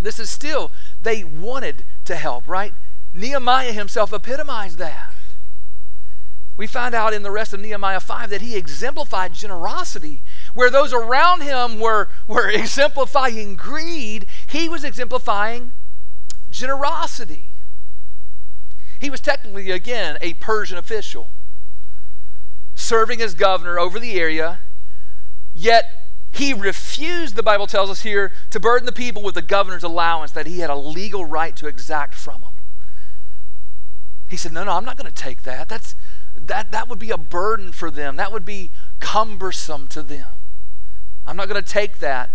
this 0.01 0.19
is 0.19 0.31
still, 0.31 0.71
they 1.03 1.25
wanted 1.25 1.85
to 2.05 2.17
help, 2.17 2.47
right? 2.47 2.75
Nehemiah 3.13 3.73
himself 3.73 4.13
epitomized 4.13 4.79
that. 4.79 5.13
We 6.57 6.67
find 6.67 6.95
out 6.95 7.15
in 7.15 7.23
the 7.23 7.31
rest 7.31 7.55
of 7.55 7.61
Nehemiah 7.61 8.01
5 8.01 8.29
that 8.31 8.43
he 8.43 8.55
exemplified 8.55 9.33
generosity. 9.33 10.23
Where 10.53 10.69
those 10.69 10.93
around 10.93 11.43
him 11.43 11.81
were, 11.81 12.09
were 12.29 12.49
exemplifying 12.51 13.57
greed, 13.57 14.27
he 14.47 14.69
was 14.69 14.85
exemplifying 14.85 15.73
generosity. 16.51 17.53
He 19.01 19.09
was 19.09 19.21
technically, 19.21 19.71
again, 19.71 20.19
a 20.21 20.35
Persian 20.35 20.77
official, 20.77 21.31
serving 22.75 23.23
as 23.23 23.35
governor 23.35 23.79
over 23.79 23.99
the 23.99 24.21
area, 24.21 24.59
yet 25.55 25.85
he 26.33 26.53
refused, 26.53 27.37
the 27.37 27.43
Bible 27.43 27.67
tells 27.67 27.89
us 27.89 28.03
here, 28.03 28.33
to 28.51 28.61
burden 28.61 28.87
the 28.87 28.93
people 28.93 29.23
with 29.23 29.35
the 29.35 29.43
governor's 29.43 29.83
allowance 29.83 30.33
that 30.33 30.47
he 30.47 30.59
had 30.59 30.71
a 30.71 30.77
legal 30.77 31.25
right 31.25 31.57
to 31.57 31.67
exact 31.67 32.15
from 32.15 32.43
them. 32.43 32.50
He 34.31 34.37
said, 34.37 34.53
No, 34.53 34.65
no, 34.65 34.73
I'm 34.73 34.85
not 34.85 34.97
going 34.97 35.11
to 35.11 35.23
take 35.23 35.43
that. 35.43 35.69
That's, 35.69 35.97
that. 36.35 36.73
That 36.73 36.89
would 36.89 36.99
be 36.99 37.11
a 37.11 37.19
burden 37.19 37.73
for 37.73 37.91
them, 37.91 38.17
that 38.17 38.33
would 38.33 38.45
be 38.45 38.71
cumbersome 39.01 39.89
to 39.89 40.03
them. 40.03 40.27
I'm 41.27 41.37
not 41.37 41.49
going 41.49 41.63
to 41.63 41.69
take 41.69 41.99
that. 41.99 42.31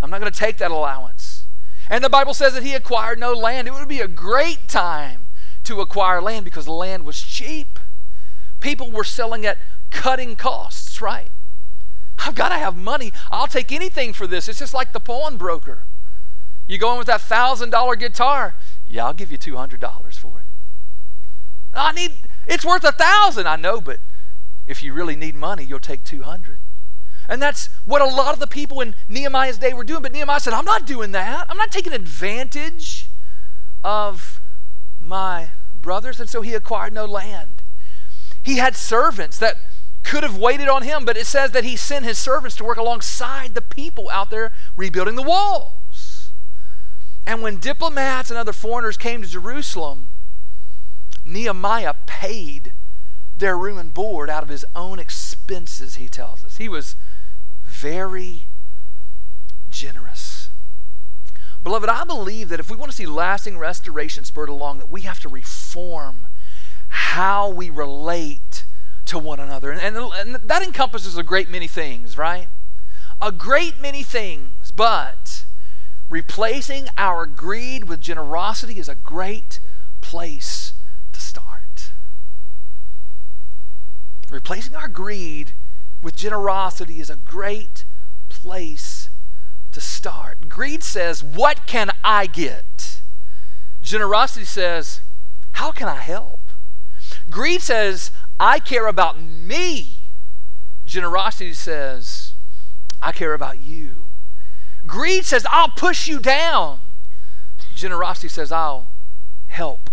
I'm 0.00 0.10
not 0.10 0.20
going 0.20 0.32
to 0.32 0.38
take 0.38 0.58
that 0.58 0.70
allowance. 0.70 1.46
And 1.88 2.02
the 2.02 2.08
Bible 2.08 2.34
says 2.34 2.54
that 2.54 2.62
he 2.62 2.74
acquired 2.74 3.18
no 3.18 3.32
land. 3.32 3.68
It 3.68 3.74
would 3.74 3.88
be 3.88 4.00
a 4.00 4.08
great 4.08 4.68
time 4.68 5.26
to 5.64 5.80
acquire 5.80 6.20
land 6.20 6.44
because 6.44 6.66
land 6.68 7.04
was 7.04 7.20
cheap. 7.20 7.78
People 8.60 8.90
were 8.90 9.04
selling 9.04 9.44
at 9.44 9.58
cutting 9.90 10.36
costs, 10.36 11.00
right? 11.00 11.28
I've 12.18 12.34
got 12.34 12.50
to 12.50 12.56
have 12.56 12.76
money. 12.76 13.12
I'll 13.30 13.46
take 13.46 13.72
anything 13.72 14.12
for 14.12 14.26
this. 14.26 14.48
It's 14.48 14.60
just 14.60 14.74
like 14.74 14.92
the 14.92 15.00
pawnbroker. 15.00 15.84
You 16.66 16.78
go 16.78 16.92
in 16.92 16.98
with 16.98 17.08
that 17.08 17.20
thousand 17.20 17.70
dollar 17.70 17.96
guitar. 17.96 18.54
Yeah, 18.86 19.06
I'll 19.06 19.12
give 19.12 19.32
you 19.32 19.38
two 19.38 19.56
hundred 19.56 19.80
dollars 19.80 20.16
for 20.16 20.40
it. 20.40 20.51
I 21.74 21.92
need, 21.92 22.12
it's 22.46 22.64
worth 22.64 22.84
a 22.84 22.92
thousand. 22.92 23.46
I 23.46 23.56
know, 23.56 23.80
but 23.80 24.00
if 24.66 24.82
you 24.82 24.92
really 24.92 25.16
need 25.16 25.34
money, 25.34 25.64
you'll 25.64 25.78
take 25.78 26.04
200. 26.04 26.58
And 27.28 27.40
that's 27.40 27.68
what 27.84 28.02
a 28.02 28.06
lot 28.06 28.34
of 28.34 28.40
the 28.40 28.46
people 28.46 28.80
in 28.80 28.94
Nehemiah's 29.08 29.58
day 29.58 29.72
were 29.72 29.84
doing. 29.84 30.02
But 30.02 30.12
Nehemiah 30.12 30.40
said, 30.40 30.52
I'm 30.52 30.64
not 30.64 30.86
doing 30.86 31.12
that. 31.12 31.46
I'm 31.48 31.56
not 31.56 31.70
taking 31.70 31.92
advantage 31.92 33.08
of 33.84 34.40
my 35.00 35.50
brothers. 35.74 36.20
And 36.20 36.28
so 36.28 36.42
he 36.42 36.54
acquired 36.54 36.92
no 36.92 37.04
land. 37.04 37.62
He 38.42 38.56
had 38.56 38.76
servants 38.76 39.38
that 39.38 39.56
could 40.02 40.24
have 40.24 40.36
waited 40.36 40.68
on 40.68 40.82
him, 40.82 41.04
but 41.04 41.16
it 41.16 41.26
says 41.26 41.52
that 41.52 41.64
he 41.64 41.76
sent 41.76 42.04
his 42.04 42.18
servants 42.18 42.56
to 42.56 42.64
work 42.64 42.76
alongside 42.76 43.54
the 43.54 43.62
people 43.62 44.10
out 44.10 44.30
there 44.30 44.52
rebuilding 44.76 45.14
the 45.14 45.22
walls. 45.22 46.32
And 47.24 47.40
when 47.40 47.58
diplomats 47.58 48.30
and 48.30 48.38
other 48.38 48.52
foreigners 48.52 48.96
came 48.96 49.22
to 49.22 49.28
Jerusalem, 49.28 50.08
Nehemiah 51.24 51.94
paid 52.06 52.72
their 53.36 53.56
room 53.56 53.78
and 53.78 53.92
board 53.92 54.30
out 54.30 54.42
of 54.42 54.48
his 54.48 54.64
own 54.74 54.98
expenses, 54.98 55.96
he 55.96 56.08
tells 56.08 56.44
us. 56.44 56.58
He 56.58 56.68
was 56.68 56.96
very 57.64 58.46
generous. 59.70 60.50
Beloved, 61.62 61.88
I 61.88 62.04
believe 62.04 62.48
that 62.48 62.60
if 62.60 62.70
we 62.70 62.76
want 62.76 62.90
to 62.90 62.96
see 62.96 63.06
lasting 63.06 63.56
restoration 63.56 64.24
spurred 64.24 64.48
along, 64.48 64.78
that 64.78 64.90
we 64.90 65.02
have 65.02 65.20
to 65.20 65.28
reform 65.28 66.26
how 66.88 67.48
we 67.48 67.70
relate 67.70 68.64
to 69.06 69.18
one 69.18 69.40
another. 69.40 69.70
And, 69.70 69.80
and, 69.80 69.96
and 69.96 70.34
that 70.48 70.62
encompasses 70.62 71.16
a 71.16 71.22
great 71.22 71.48
many 71.48 71.68
things, 71.68 72.18
right? 72.18 72.48
A 73.20 73.30
great 73.30 73.80
many 73.80 74.02
things, 74.02 74.72
but 74.72 75.46
replacing 76.10 76.88
our 76.98 77.26
greed 77.26 77.88
with 77.88 78.00
generosity 78.00 78.78
is 78.78 78.88
a 78.88 78.94
great 78.94 79.60
place 80.00 80.74
to 81.12 81.20
start. 81.20 81.92
Replacing 84.32 84.74
our 84.74 84.88
greed 84.88 85.52
with 86.02 86.16
generosity 86.16 87.00
is 87.00 87.10
a 87.10 87.16
great 87.16 87.84
place 88.30 89.10
to 89.72 89.80
start. 89.80 90.48
Greed 90.48 90.82
says, 90.82 91.22
What 91.22 91.66
can 91.66 91.90
I 92.02 92.26
get? 92.26 93.02
Generosity 93.82 94.46
says, 94.46 95.02
How 95.52 95.70
can 95.70 95.86
I 95.86 95.96
help? 95.96 96.40
Greed 97.28 97.60
says, 97.60 98.10
I 98.40 98.58
care 98.58 98.86
about 98.86 99.20
me. 99.20 100.06
Generosity 100.86 101.52
says, 101.52 102.32
I 103.02 103.12
care 103.12 103.34
about 103.34 103.60
you. 103.60 104.06
Greed 104.86 105.26
says, 105.26 105.46
I'll 105.50 105.68
push 105.68 106.08
you 106.08 106.18
down. 106.18 106.80
Generosity 107.74 108.28
says, 108.28 108.50
I'll 108.50 108.88
help 109.48 109.90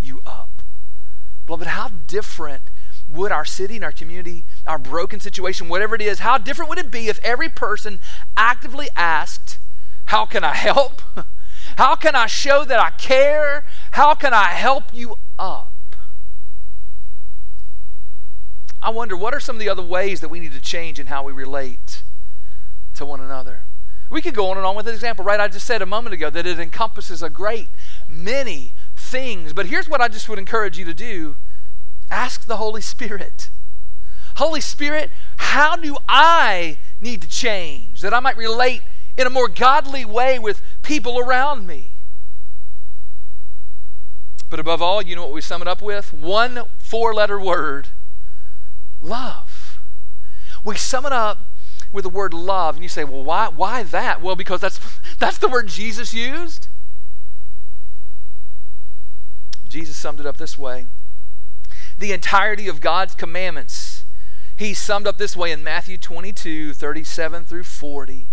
you 0.00 0.22
up. 0.24 0.62
Beloved, 1.44 1.66
how 1.66 1.88
different 2.06 2.70
would 3.12 3.32
our 3.32 3.44
city 3.44 3.76
and 3.76 3.84
our 3.84 3.92
community, 3.92 4.44
our 4.66 4.78
broken 4.78 5.20
situation, 5.20 5.68
whatever 5.68 5.94
it 5.94 6.02
is, 6.02 6.20
how 6.20 6.38
different 6.38 6.68
would 6.68 6.78
it 6.78 6.90
be 6.90 7.08
if 7.08 7.18
every 7.22 7.48
person 7.48 8.00
actively 8.36 8.88
asked, 8.96 9.58
How 10.06 10.26
can 10.26 10.44
I 10.44 10.54
help? 10.54 11.02
How 11.76 11.94
can 11.94 12.14
I 12.14 12.26
show 12.26 12.64
that 12.64 12.80
I 12.80 12.90
care? 12.90 13.64
How 13.92 14.14
can 14.14 14.34
I 14.34 14.48
help 14.48 14.84
you 14.92 15.14
up? 15.38 15.72
I 18.82 18.90
wonder 18.90 19.16
what 19.16 19.32
are 19.32 19.40
some 19.40 19.56
of 19.56 19.60
the 19.60 19.68
other 19.68 19.82
ways 19.82 20.20
that 20.20 20.28
we 20.28 20.40
need 20.40 20.52
to 20.52 20.60
change 20.60 20.98
in 20.98 21.06
how 21.06 21.22
we 21.22 21.32
relate 21.32 22.02
to 22.94 23.06
one 23.06 23.20
another. 23.20 23.64
We 24.10 24.20
could 24.20 24.34
go 24.34 24.50
on 24.50 24.56
and 24.56 24.66
on 24.66 24.74
with 24.74 24.88
an 24.88 24.94
example, 24.94 25.24
right? 25.24 25.40
I 25.40 25.48
just 25.48 25.66
said 25.66 25.80
a 25.80 25.86
moment 25.86 26.14
ago 26.14 26.28
that 26.28 26.46
it 26.46 26.58
encompasses 26.58 27.22
a 27.22 27.30
great 27.30 27.68
many 28.08 28.74
things. 28.96 29.52
But 29.52 29.66
here's 29.66 29.88
what 29.88 30.00
I 30.00 30.08
just 30.08 30.28
would 30.28 30.38
encourage 30.38 30.76
you 30.76 30.84
to 30.84 30.92
do 30.92 31.36
ask 32.12 32.46
the 32.46 32.58
Holy 32.58 32.82
Spirit. 32.82 33.50
Holy 34.36 34.60
Spirit, 34.60 35.10
how 35.38 35.76
do 35.76 35.96
I 36.08 36.78
need 37.00 37.22
to 37.22 37.28
change 37.28 38.00
that 38.02 38.14
I 38.14 38.20
might 38.20 38.36
relate 38.36 38.82
in 39.16 39.26
a 39.26 39.30
more 39.30 39.48
godly 39.48 40.04
way 40.04 40.38
with 40.38 40.62
people 40.82 41.18
around 41.18 41.66
me? 41.66 41.92
But 44.48 44.60
above 44.60 44.82
all, 44.82 45.02
you 45.02 45.16
know 45.16 45.22
what 45.22 45.32
we 45.32 45.40
sum 45.40 45.62
it 45.62 45.68
up 45.68 45.80
with? 45.80 46.12
One 46.12 46.64
four 46.78 47.14
letter 47.14 47.40
word 47.40 47.88
love. 49.00 49.78
We 50.64 50.76
sum 50.76 51.06
it 51.06 51.12
up 51.12 51.38
with 51.90 52.04
the 52.04 52.10
word 52.10 52.32
love, 52.32 52.76
and 52.76 52.82
you 52.82 52.88
say, 52.88 53.04
well, 53.04 53.24
why, 53.24 53.48
why 53.48 53.82
that? 53.82 54.22
Well, 54.22 54.36
because 54.36 54.60
that's, 54.60 54.78
that's 55.18 55.38
the 55.38 55.48
word 55.48 55.68
Jesus 55.68 56.14
used. 56.14 56.68
Jesus 59.68 59.96
summed 59.96 60.20
it 60.20 60.26
up 60.26 60.36
this 60.36 60.56
way 60.58 60.86
the 62.02 62.12
entirety 62.12 62.66
of 62.66 62.80
God's 62.80 63.14
commandments. 63.14 64.04
He 64.56 64.74
summed 64.74 65.06
up 65.06 65.18
this 65.18 65.36
way 65.36 65.52
in 65.52 65.62
Matthew 65.62 65.96
22 65.96 66.74
37 66.74 67.44
through 67.44 67.64
40. 67.64 68.28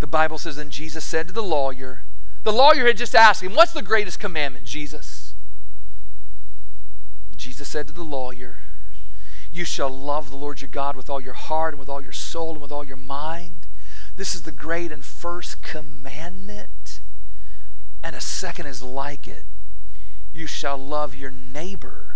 The 0.00 0.06
Bible 0.06 0.36
says, 0.36 0.58
And 0.58 0.70
Jesus 0.70 1.04
said 1.04 1.28
to 1.28 1.32
the 1.32 1.42
lawyer, 1.42 2.02
the 2.42 2.52
lawyer 2.52 2.86
had 2.86 2.96
just 2.96 3.14
asked 3.14 3.42
him, 3.42 3.54
What's 3.54 3.72
the 3.72 3.82
greatest 3.82 4.18
commandment, 4.18 4.66
Jesus? 4.66 5.34
Jesus 7.36 7.68
said 7.68 7.86
to 7.86 7.92
the 7.92 8.02
lawyer, 8.02 8.58
you 9.52 9.64
shall 9.64 9.88
love 9.88 10.30
the 10.30 10.36
Lord 10.36 10.60
your 10.60 10.68
God 10.68 10.96
with 10.96 11.08
all 11.08 11.20
your 11.20 11.34
heart 11.34 11.72
and 11.72 11.78
with 11.78 11.88
all 11.88 12.02
your 12.02 12.12
soul 12.12 12.52
and 12.52 12.60
with 12.60 12.72
all 12.72 12.84
your 12.84 12.96
mind. 12.96 13.66
This 14.16 14.34
is 14.34 14.42
the 14.42 14.52
great 14.52 14.90
and 14.92 15.04
first 15.04 15.62
commandment. 15.62 17.00
And 18.02 18.16
a 18.16 18.20
second 18.20 18.66
is 18.66 18.82
like 18.82 19.26
it. 19.26 19.44
You 20.32 20.46
shall 20.46 20.76
love 20.76 21.14
your 21.14 21.30
neighbor 21.30 22.15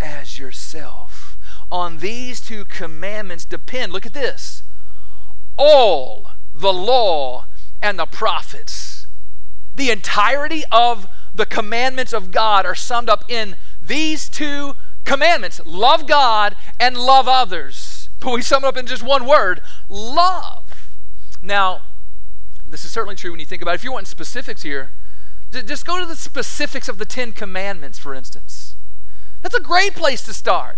as 0.00 0.38
yourself. 0.38 1.36
On 1.70 1.98
these 1.98 2.40
two 2.40 2.64
commandments 2.64 3.44
depend, 3.44 3.92
look 3.92 4.06
at 4.06 4.14
this, 4.14 4.62
all 5.56 6.28
the 6.54 6.72
law 6.72 7.46
and 7.82 7.98
the 7.98 8.06
prophets. 8.06 9.06
The 9.74 9.90
entirety 9.90 10.64
of 10.72 11.06
the 11.34 11.46
commandments 11.46 12.12
of 12.12 12.30
God 12.30 12.64
are 12.64 12.74
summed 12.74 13.10
up 13.10 13.24
in 13.28 13.56
these 13.82 14.28
two 14.28 14.74
commandments 15.04 15.60
love 15.64 16.06
God 16.06 16.56
and 16.80 16.96
love 16.96 17.28
others. 17.28 18.08
But 18.20 18.32
we 18.32 18.42
sum 18.42 18.64
it 18.64 18.66
up 18.66 18.76
in 18.76 18.86
just 18.86 19.02
one 19.02 19.26
word 19.26 19.60
love. 19.88 20.96
Now, 21.42 21.82
this 22.66 22.84
is 22.84 22.90
certainly 22.90 23.14
true 23.14 23.30
when 23.30 23.40
you 23.40 23.46
think 23.46 23.62
about 23.62 23.72
it. 23.72 23.76
If 23.76 23.84
you 23.84 23.92
want 23.92 24.08
specifics 24.08 24.62
here, 24.62 24.92
just 25.52 25.86
go 25.86 26.00
to 26.00 26.06
the 26.06 26.16
specifics 26.16 26.88
of 26.88 26.98
the 26.98 27.04
Ten 27.04 27.32
Commandments, 27.32 27.98
for 27.98 28.14
instance. 28.14 28.65
That's 29.46 29.54
a 29.54 29.60
great 29.60 29.94
place 29.94 30.22
to 30.22 30.34
start. 30.34 30.76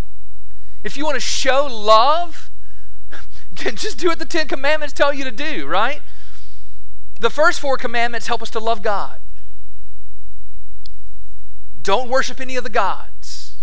If 0.84 0.98
you 0.98 1.06
want 1.06 1.14
to 1.14 1.22
show 1.22 1.66
love, 1.70 2.50
just 3.54 3.96
do 3.96 4.08
what 4.08 4.18
the 4.18 4.26
Ten 4.26 4.46
Commandments 4.46 4.92
tell 4.92 5.10
you 5.10 5.24
to 5.24 5.30
do, 5.30 5.66
right? 5.66 6.02
The 7.18 7.30
first 7.30 7.60
four 7.60 7.78
commandments 7.78 8.26
help 8.26 8.42
us 8.42 8.50
to 8.50 8.60
love 8.60 8.82
God. 8.82 9.20
Don't 11.80 12.10
worship 12.10 12.42
any 12.42 12.56
of 12.56 12.62
the 12.62 12.68
gods. 12.68 13.56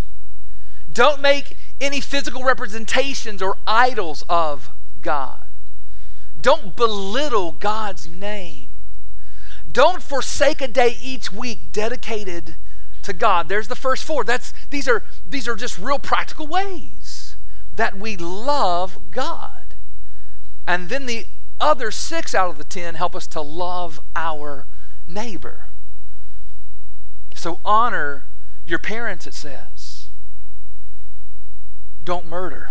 Don't 0.92 1.22
make 1.22 1.56
any 1.80 2.02
physical 2.02 2.44
representations 2.44 3.44
or 3.44 3.58
idols 3.68 4.24
of 4.28 4.72
God. 5.02 5.46
Don't 6.42 6.76
belittle 6.76 7.52
God's 7.52 8.08
name. 8.08 8.70
Don't 9.72 10.02
forsake 10.02 10.62
a 10.62 10.68
day 10.68 10.98
each 11.00 11.32
week 11.32 11.72
dedicated 11.72 12.56
to 13.06 13.14
God. 13.14 13.50
There's 13.50 13.68
the 13.68 13.76
first 13.76 14.04
four. 14.04 14.24
That's 14.24 14.54
these 14.70 14.88
are 14.88 15.04
these 15.26 15.48
are 15.48 15.56
just 15.56 15.78
real 15.78 16.00
practical 16.00 16.48
ways 16.48 17.36
that 17.74 17.98
we 17.98 18.18
love 18.18 19.12
God. 19.12 19.76
And 20.68 20.90
then 20.90 21.06
the 21.06 21.26
other 21.60 21.92
6 21.92 22.36
out 22.36 22.50
of 22.50 22.58
the 22.58 22.64
10 22.64 22.96
help 22.96 23.16
us 23.16 23.28
to 23.28 23.42
love 23.42 24.00
our 24.16 24.66
neighbor. 25.08 25.68
So 27.34 27.60
honor 27.64 28.26
your 28.66 28.80
parents 28.80 29.28
it 29.28 29.34
says. 29.34 30.08
Don't 32.04 32.28
murder. 32.28 32.70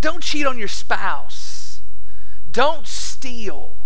Don't 0.00 0.22
cheat 0.22 0.46
on 0.46 0.58
your 0.58 0.68
spouse. 0.68 1.80
Don't 2.50 2.86
steal. 2.86 3.76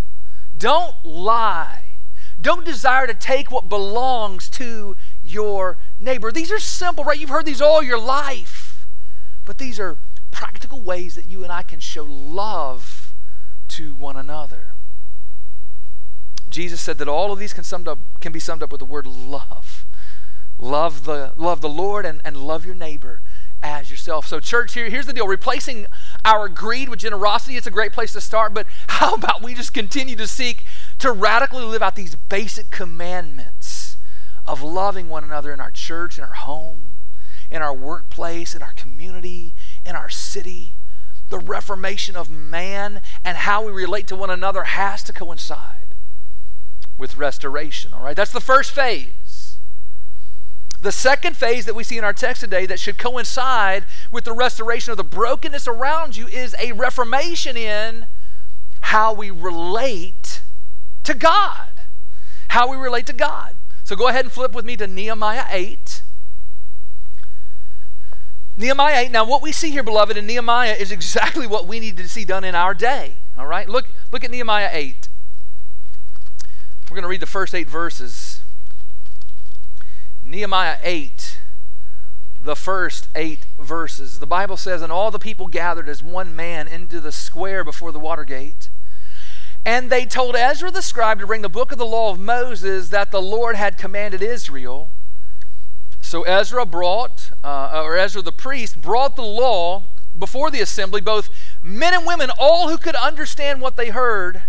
Don't 0.56 0.94
lie. 1.04 1.84
Don't 2.40 2.64
desire 2.64 3.06
to 3.06 3.14
take 3.14 3.50
what 3.50 3.68
belongs 3.68 4.48
to 4.50 4.96
your 5.32 5.78
neighbor. 5.98 6.32
These 6.32 6.50
are 6.52 6.58
simple, 6.58 7.04
right? 7.04 7.18
You've 7.18 7.30
heard 7.30 7.46
these 7.46 7.60
all 7.60 7.82
your 7.82 7.98
life. 7.98 8.86
But 9.44 9.58
these 9.58 9.80
are 9.80 9.98
practical 10.30 10.80
ways 10.80 11.14
that 11.14 11.26
you 11.26 11.42
and 11.42 11.52
I 11.52 11.62
can 11.62 11.80
show 11.80 12.04
love 12.04 13.14
to 13.68 13.94
one 13.94 14.16
another. 14.16 14.74
Jesus 16.48 16.80
said 16.80 16.98
that 16.98 17.08
all 17.08 17.32
of 17.32 17.38
these 17.38 17.52
can, 17.52 17.64
summed 17.64 17.88
up, 17.88 17.98
can 18.20 18.32
be 18.32 18.40
summed 18.40 18.62
up 18.62 18.72
with 18.72 18.80
the 18.80 18.84
word 18.84 19.06
love. 19.06 19.86
Love 20.58 21.04
the, 21.04 21.32
love 21.36 21.60
the 21.60 21.68
Lord 21.68 22.04
and, 22.04 22.20
and 22.24 22.36
love 22.36 22.66
your 22.66 22.74
neighbor 22.74 23.22
as 23.62 23.90
yourself. 23.90 24.26
So, 24.26 24.40
church, 24.40 24.74
here, 24.74 24.88
here's 24.90 25.06
the 25.06 25.12
deal 25.12 25.26
replacing 25.26 25.86
our 26.24 26.48
greed 26.48 26.88
with 26.88 26.98
generosity, 26.98 27.56
it's 27.56 27.66
a 27.66 27.70
great 27.70 27.92
place 27.92 28.12
to 28.12 28.20
start, 28.20 28.54
but 28.54 28.66
how 28.88 29.14
about 29.14 29.42
we 29.42 29.54
just 29.54 29.72
continue 29.72 30.16
to 30.16 30.26
seek 30.26 30.64
to 30.98 31.12
radically 31.12 31.62
live 31.62 31.82
out 31.82 31.96
these 31.96 32.14
basic 32.14 32.70
commandments 32.70 33.49
of 34.46 34.62
loving 34.62 35.08
one 35.08 35.24
another 35.24 35.52
in 35.52 35.60
our 35.60 35.70
church, 35.70 36.18
in 36.18 36.24
our 36.24 36.34
home, 36.34 36.92
in 37.50 37.62
our 37.62 37.74
workplace, 37.74 38.54
in 38.54 38.62
our 38.62 38.72
community, 38.72 39.54
in 39.84 39.94
our 39.94 40.08
city? 40.08 40.74
The 41.28 41.38
reformation 41.38 42.16
of 42.16 42.28
man 42.30 43.00
and 43.24 43.36
how 43.36 43.64
we 43.64 43.72
relate 43.72 44.06
to 44.08 44.16
one 44.16 44.30
another 44.30 44.64
has 44.64 45.02
to 45.04 45.12
coincide 45.12 45.94
with 46.98 47.16
restoration, 47.16 47.92
all 47.94 48.02
right? 48.02 48.16
That's 48.16 48.32
the 48.32 48.40
first 48.40 48.72
phase. 48.72 49.56
The 50.82 50.92
second 50.92 51.36
phase 51.36 51.66
that 51.66 51.74
we 51.74 51.84
see 51.84 51.98
in 51.98 52.04
our 52.04 52.12
text 52.12 52.40
today 52.40 52.64
that 52.66 52.80
should 52.80 52.96
coincide 52.96 53.84
with 54.10 54.24
the 54.24 54.32
restoration 54.32 54.90
of 54.92 54.96
the 54.96 55.04
brokenness 55.04 55.68
around 55.68 56.16
you 56.16 56.26
is 56.26 56.54
a 56.58 56.72
reformation 56.72 57.56
in 57.56 58.06
how 58.80 59.12
we 59.12 59.30
relate 59.30 60.42
to 61.04 61.14
God. 61.14 61.68
How 62.48 62.70
we 62.70 62.76
relate 62.76 63.06
to 63.06 63.12
God. 63.12 63.54
So 63.90 63.96
go 63.96 64.06
ahead 64.06 64.24
and 64.24 64.30
flip 64.30 64.54
with 64.54 64.64
me 64.64 64.76
to 64.76 64.86
Nehemiah 64.86 65.46
8. 65.50 66.02
Nehemiah 68.56 69.06
8. 69.06 69.10
Now, 69.10 69.24
what 69.24 69.42
we 69.42 69.50
see 69.50 69.72
here, 69.72 69.82
beloved, 69.82 70.16
in 70.16 70.28
Nehemiah 70.28 70.76
is 70.78 70.92
exactly 70.92 71.44
what 71.44 71.66
we 71.66 71.80
need 71.80 71.96
to 71.96 72.08
see 72.08 72.24
done 72.24 72.44
in 72.44 72.54
our 72.54 72.72
day. 72.72 73.16
All 73.36 73.48
right? 73.48 73.68
Look, 73.68 73.92
look 74.12 74.22
at 74.22 74.30
Nehemiah 74.30 74.70
8. 74.70 75.08
We're 76.88 76.94
going 76.94 77.02
to 77.02 77.08
read 77.08 77.18
the 77.18 77.26
first 77.26 77.52
eight 77.52 77.68
verses. 77.68 78.42
Nehemiah 80.22 80.76
8, 80.84 81.40
the 82.40 82.54
first 82.54 83.08
eight 83.16 83.46
verses. 83.58 84.20
The 84.20 84.24
Bible 84.26 84.56
says, 84.56 84.82
And 84.82 84.92
all 84.92 85.10
the 85.10 85.18
people 85.18 85.48
gathered 85.48 85.88
as 85.88 86.00
one 86.00 86.36
man 86.36 86.68
into 86.68 87.00
the 87.00 87.10
square 87.10 87.64
before 87.64 87.90
the 87.90 87.98
water 87.98 88.24
gate. 88.24 88.69
And 89.64 89.90
they 89.90 90.06
told 90.06 90.36
Ezra 90.36 90.70
the 90.70 90.82
scribe 90.82 91.20
to 91.20 91.26
bring 91.26 91.42
the 91.42 91.48
book 91.48 91.70
of 91.70 91.78
the 91.78 91.86
law 91.86 92.10
of 92.10 92.18
Moses 92.18 92.88
that 92.90 93.10
the 93.10 93.20
Lord 93.20 93.56
had 93.56 93.76
commanded 93.76 94.22
Israel. 94.22 94.90
So 96.00 96.22
Ezra 96.22 96.64
brought, 96.64 97.30
uh, 97.44 97.82
or 97.84 97.96
Ezra 97.96 98.22
the 98.22 98.32
priest, 98.32 98.80
brought 98.80 99.16
the 99.16 99.22
law 99.22 99.84
before 100.18 100.50
the 100.50 100.60
assembly, 100.60 101.00
both 101.00 101.28
men 101.62 101.94
and 101.94 102.06
women, 102.06 102.30
all 102.38 102.68
who 102.68 102.78
could 102.78 102.96
understand 102.96 103.60
what 103.60 103.76
they 103.76 103.90
heard 103.90 104.42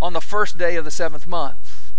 on 0.00 0.12
the 0.12 0.20
first 0.20 0.58
day 0.58 0.76
of 0.76 0.84
the 0.84 0.90
seventh 0.90 1.26
month. 1.26 1.92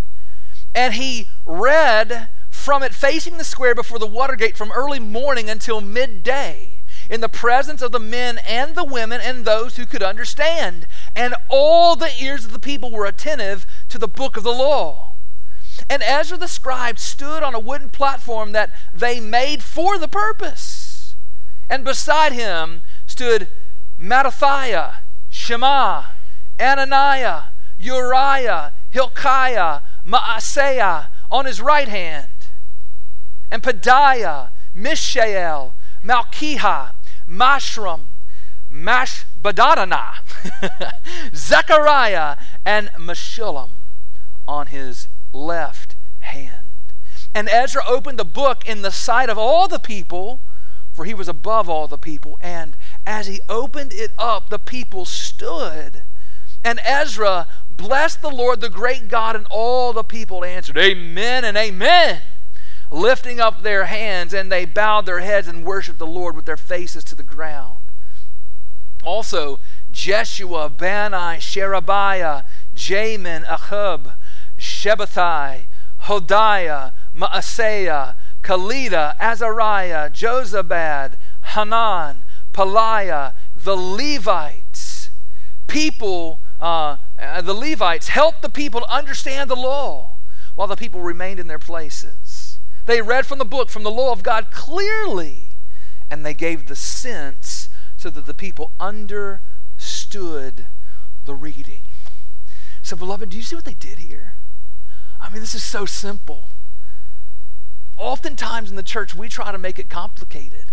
And 0.75 0.93
he 0.93 1.27
read 1.45 2.29
from 2.49 2.84
it 2.84 2.93
facing 2.93 3.38
the 3.38 3.43
square 3.43 3.73
before 3.73 3.99
the 3.99 4.05
water 4.05 4.36
gate 4.36 4.58
from 4.58 4.71
early 4.71 4.99
morning 4.99 5.49
until 5.49 5.82
midday 5.82 6.82
in 7.10 7.21
the 7.21 7.29
presence 7.29 7.82
of 7.82 7.91
the 7.91 7.99
men 7.99 8.39
and 8.45 8.75
the 8.75 8.84
women 8.84 9.19
and 9.19 9.43
those 9.43 9.77
who 9.77 9.86
could 9.86 10.03
understand. 10.03 10.86
And 11.15 11.36
all 11.50 11.95
the 11.95 12.12
ears 12.22 12.45
of 12.45 12.54
the 12.54 12.60
people 12.60 12.91
were 12.91 13.06
attentive 13.06 13.65
to 13.89 13.98
the 13.98 14.08
book 14.08 14.38
of 14.38 14.43
the 14.43 14.54
law. 14.54 15.13
And 15.89 16.04
Ezra 16.04 16.38
the 16.38 16.48
scribe 16.48 17.00
stood 17.00 17.43
on 17.43 17.56
a 17.56 17.60
wooden 17.60 17.89
platform 17.89 18.52
that 18.52 18.72
they 18.93 19.19
made 19.19 19.63
for 19.63 19.98
the 19.98 20.08
purpose. 20.08 21.15
And 21.69 21.84
beside 21.84 22.34
him 22.34 22.82
stood 23.06 23.48
Mattithiah, 24.00 24.95
Shema, 25.30 26.06
Ananiah, 26.60 27.43
Uriah, 27.78 28.74
Hilkiah, 28.89 29.82
Maaseiah 30.06 31.08
on 31.32 31.45
his 31.45 31.62
right 31.62 31.88
hand, 31.88 32.28
and 33.52 33.62
Pedaiah, 33.62 34.50
Mishael, 34.74 35.76
Malchijah, 36.04 36.93
Mashram, 37.28 38.02
Mashbadadana, 39.41 40.93
Zechariah, 41.36 42.38
and 42.65 42.89
Meshullam 42.97 43.71
on 44.47 44.67
his 44.67 45.08
left 45.34 45.95
hand. 46.19 46.65
And 47.34 47.47
Ezra 47.49 47.84
opened 47.88 48.17
the 48.19 48.25
book 48.25 48.67
in 48.67 48.82
the 48.82 48.91
sight 48.91 49.30
of 49.30 49.38
all 49.38 49.67
the 49.67 49.80
people, 49.80 50.41
for 50.91 51.06
he 51.06 51.13
was 51.13 51.28
above 51.28 51.69
all 51.69 51.88
the 51.88 51.97
people. 51.97 52.38
And 52.41 52.75
as 53.06 53.28
he 53.28 53.39
opened 53.47 53.93
it 53.93 54.12
up, 54.17 54.49
the 54.49 54.60
people 54.60 55.06
stood. 55.06 56.04
And 56.63 56.80
Ezra 56.84 57.47
blessed 57.69 58.21
the 58.21 58.32
Lord, 58.32 58.60
the 58.60 58.69
great 58.69 59.08
God, 59.08 59.36
and 59.36 59.47
all 59.49 59.93
the 59.93 60.04
people 60.04 60.43
answered, 60.43 60.78
Amen 60.78 61.45
and 61.45 61.56
Amen, 61.56 62.21
lifting 62.91 63.39
up 63.39 63.62
their 63.62 63.86
hands, 63.86 64.34
and 64.34 64.52
they 64.52 64.65
bowed 64.65 65.06
their 65.06 65.19
heads 65.19 65.47
and 65.47 65.63
worshiped 65.63 65.99
the 65.99 66.08
Lord 66.08 66.36
with 66.36 66.45
their 66.45 66.58
faces 66.58 67.04
to 67.06 67.15
the 67.15 67.23
ground. 67.23 67.79
Also, 69.04 69.60
Jeshua, 69.92 70.70
Bani, 70.70 71.40
Sherebiah, 71.40 72.44
Jamin, 72.76 73.46
Ahub, 73.46 74.14
Shabbethai, 74.58 75.68
Hodiah, 76.04 76.94
Maaseiah, 77.16 78.16
Kelita, 78.44 79.16
Azariah, 79.20 80.10
Jozabad, 80.10 81.16
Hanan, 81.54 82.24
Pelaiah, 82.54 83.34
the 83.56 83.76
Levites, 83.76 85.10
people 85.68 86.42
uh, 86.60 86.98
uh, 87.18 87.42
the 87.42 87.54
Levites 87.54 88.10
helped 88.10 88.42
the 88.42 88.50
people 88.50 88.86
understand 88.90 89.50
the 89.50 89.56
law 89.56 90.18
while 90.56 90.68
the 90.68 90.76
people 90.76 91.02
remained 91.02 91.40
in 91.40 91.48
their 91.48 91.60
places. 91.60 92.60
They 92.86 93.02
read 93.02 93.26
from 93.26 93.40
the 93.40 93.46
book, 93.46 93.70
from 93.70 93.84
the 93.84 93.92
law 93.92 94.12
of 94.12 94.24
God 94.24 94.52
clearly, 94.52 95.56
and 96.10 96.26
they 96.26 96.34
gave 96.34 96.66
the 96.66 96.76
sense 96.76 97.59
so 98.00 98.10
that 98.10 98.26
the 98.26 98.34
people 98.34 98.72
understood 98.80 100.68
the 101.26 101.36
reading. 101.36 101.82
So, 102.82 102.96
beloved, 102.96 103.30
do 103.30 103.36
you 103.36 103.44
see 103.44 103.58
what 103.58 103.66
they 103.66 103.74
did 103.74 104.00
here? 104.00 104.36
I 105.20 105.30
mean, 105.30 105.42
this 105.42 105.54
is 105.54 105.66
so 105.66 105.86
simple. 105.86 106.48
Oftentimes 107.98 108.70
in 108.70 108.78
the 108.78 108.84
church, 108.84 109.14
we 109.14 109.28
try 109.28 109.52
to 109.52 109.58
make 109.58 109.80
it 109.80 109.90
complicated, 109.90 110.72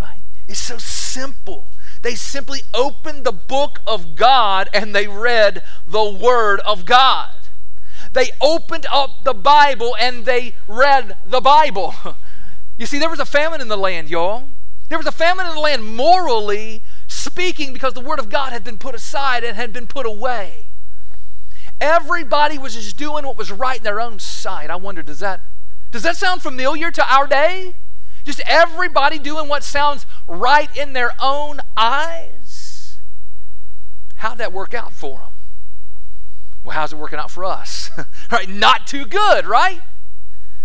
right? 0.00 0.20
It's 0.46 0.60
so 0.60 0.78
simple. 0.78 1.72
They 2.02 2.14
simply 2.14 2.60
opened 2.72 3.24
the 3.24 3.32
book 3.32 3.80
of 3.84 4.14
God 4.14 4.68
and 4.72 4.94
they 4.94 5.08
read 5.08 5.60
the 5.88 6.08
Word 6.08 6.60
of 6.60 6.84
God. 6.84 7.34
They 8.12 8.30
opened 8.40 8.86
up 8.92 9.24
the 9.24 9.34
Bible 9.34 9.96
and 9.98 10.24
they 10.24 10.54
read 10.68 11.16
the 11.26 11.40
Bible. 11.40 11.96
You 12.76 12.86
see, 12.86 12.98
there 12.98 13.08
was 13.08 13.20
a 13.20 13.24
famine 13.24 13.60
in 13.60 13.68
the 13.68 13.76
land, 13.76 14.10
y'all. 14.10 14.48
There 14.88 14.98
was 14.98 15.06
a 15.06 15.12
famine 15.12 15.46
in 15.46 15.54
the 15.54 15.60
land 15.60 15.84
morally 15.84 16.82
speaking 17.06 17.72
because 17.72 17.94
the 17.94 18.00
Word 18.00 18.18
of 18.18 18.28
God 18.28 18.52
had 18.52 18.64
been 18.64 18.78
put 18.78 18.94
aside 18.94 19.44
and 19.44 19.56
had 19.56 19.72
been 19.72 19.86
put 19.86 20.06
away. 20.06 20.66
Everybody 21.80 22.58
was 22.58 22.74
just 22.74 22.96
doing 22.96 23.26
what 23.26 23.36
was 23.36 23.50
right 23.50 23.78
in 23.78 23.84
their 23.84 24.00
own 24.00 24.18
sight. 24.18 24.70
I 24.70 24.76
wonder, 24.76 25.02
does 25.02 25.20
that, 25.20 25.40
does 25.90 26.02
that 26.02 26.16
sound 26.16 26.42
familiar 26.42 26.90
to 26.90 27.12
our 27.12 27.26
day? 27.26 27.74
Just 28.24 28.40
everybody 28.46 29.18
doing 29.18 29.48
what 29.48 29.64
sounds 29.64 30.06
right 30.26 30.74
in 30.76 30.92
their 30.92 31.12
own 31.20 31.60
eyes. 31.76 32.98
How'd 34.16 34.38
that 34.38 34.52
work 34.52 34.72
out 34.72 34.92
for 34.92 35.18
them? 35.18 35.32
Well, 36.64 36.74
how's 36.74 36.92
it 36.92 36.96
working 36.96 37.18
out 37.18 37.30
for 37.30 37.44
us? 37.44 37.90
right? 38.32 38.48
Not 38.48 38.86
too 38.86 39.04
good, 39.04 39.46
right? 39.46 39.82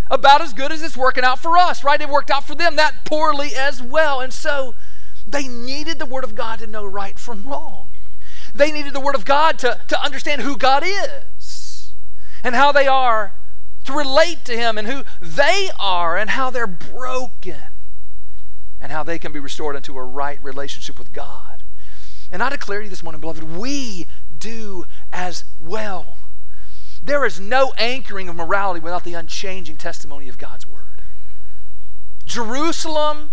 About 0.10 0.42
as 0.42 0.54
good 0.54 0.72
as 0.72 0.82
it's 0.82 0.98
working 0.98 1.24
out 1.24 1.40
for 1.40 1.58
us, 1.58 1.84
right? 1.84 2.02
It 2.02 2.10
worked 2.10 2.32
out 2.32 2.46
for 2.46 2.56
them 2.56 2.76
that 2.78 3.06
poorly 3.06 3.56
as 3.56 3.82
well. 3.82 4.22
And 4.22 4.34
so 4.34 4.74
they 5.28 5.48
needed 5.48 6.00
the 6.00 6.06
Word 6.06 6.24
of 6.24 6.36
God 6.36 6.60
to 6.60 6.68
know 6.68 6.86
right 6.86 7.18
from 7.20 7.44
wrong. 7.44 7.90
They 8.56 8.72
needed 8.72 8.94
the 8.94 9.00
Word 9.00 9.16
of 9.16 9.26
God 9.26 9.60
to, 9.60 9.80
to 9.88 10.04
understand 10.04 10.42
who 10.42 10.58
God 10.58 10.84
is 10.86 11.94
and 12.44 12.56
how 12.56 12.72
they 12.72 12.88
are 12.88 13.34
to 13.86 13.94
relate 13.94 14.46
to 14.46 14.58
Him 14.58 14.78
and 14.78 14.88
who 14.88 15.04
they 15.22 15.70
are 15.80 16.18
and 16.18 16.32
how 16.32 16.50
they're 16.50 16.68
broken 16.68 17.62
and 18.82 18.92
how 18.92 19.04
they 19.04 19.20
can 19.20 19.32
be 19.32 19.40
restored 19.40 19.76
into 19.76 19.98
a 19.98 20.04
right 20.04 20.42
relationship 20.44 20.98
with 20.98 21.14
God. 21.14 21.64
And 22.32 22.44
I 22.44 22.50
declare 22.50 22.80
to 22.80 22.86
you 22.86 22.90
this 22.90 23.04
morning, 23.04 23.22
beloved, 23.22 23.44
we 23.44 24.06
do 24.38 24.86
as 25.12 25.44
well. 25.60 26.18
There 27.02 27.26
is 27.26 27.40
no 27.40 27.72
anchoring 27.78 28.30
of 28.30 28.36
morality 28.36 28.80
without 28.80 29.04
the 29.04 29.14
unchanging 29.14 29.78
testimony 29.78 30.28
of 30.28 30.38
God's 30.38 30.68
Word. 30.68 31.02
Jerusalem 32.26 33.32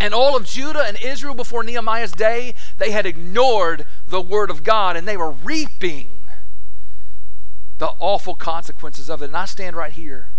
and 0.00 0.14
all 0.14 0.36
of 0.36 0.46
Judah 0.46 0.84
and 0.86 0.98
Israel 1.02 1.34
before 1.34 1.62
Nehemiah's 1.62 2.12
day, 2.12 2.54
they 2.78 2.90
had 2.90 3.06
ignored 3.06 3.86
the 4.06 4.20
Word 4.20 4.50
of 4.50 4.64
God 4.64 4.96
and 4.96 5.06
they 5.06 5.16
were 5.16 5.30
reaping 5.30 6.08
the 7.78 7.92
awful 7.98 8.34
consequences 8.34 9.08
of 9.08 9.22
it. 9.22 9.26
And 9.26 9.36
I 9.36 9.46
stand 9.46 9.76
right 9.76 9.92
here 9.92 10.30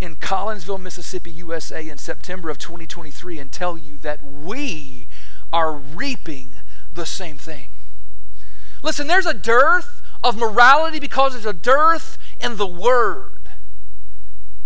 in 0.00 0.16
Collinsville, 0.16 0.80
Mississippi, 0.80 1.30
USA 1.30 1.88
in 1.88 1.98
September 1.98 2.50
of 2.50 2.58
2023 2.58 3.38
and 3.38 3.50
tell 3.50 3.76
you 3.76 3.96
that 3.98 4.22
we 4.24 5.08
are 5.52 5.72
reaping 5.72 6.50
the 6.92 7.06
same 7.06 7.38
thing. 7.38 7.68
Listen, 8.82 9.06
there's 9.06 9.26
a 9.26 9.34
dearth 9.34 10.02
of 10.22 10.36
morality 10.36 10.98
because 10.98 11.32
there's 11.32 11.46
a 11.46 11.52
dearth 11.52 12.18
in 12.40 12.56
the 12.56 12.66
Word. 12.66 13.38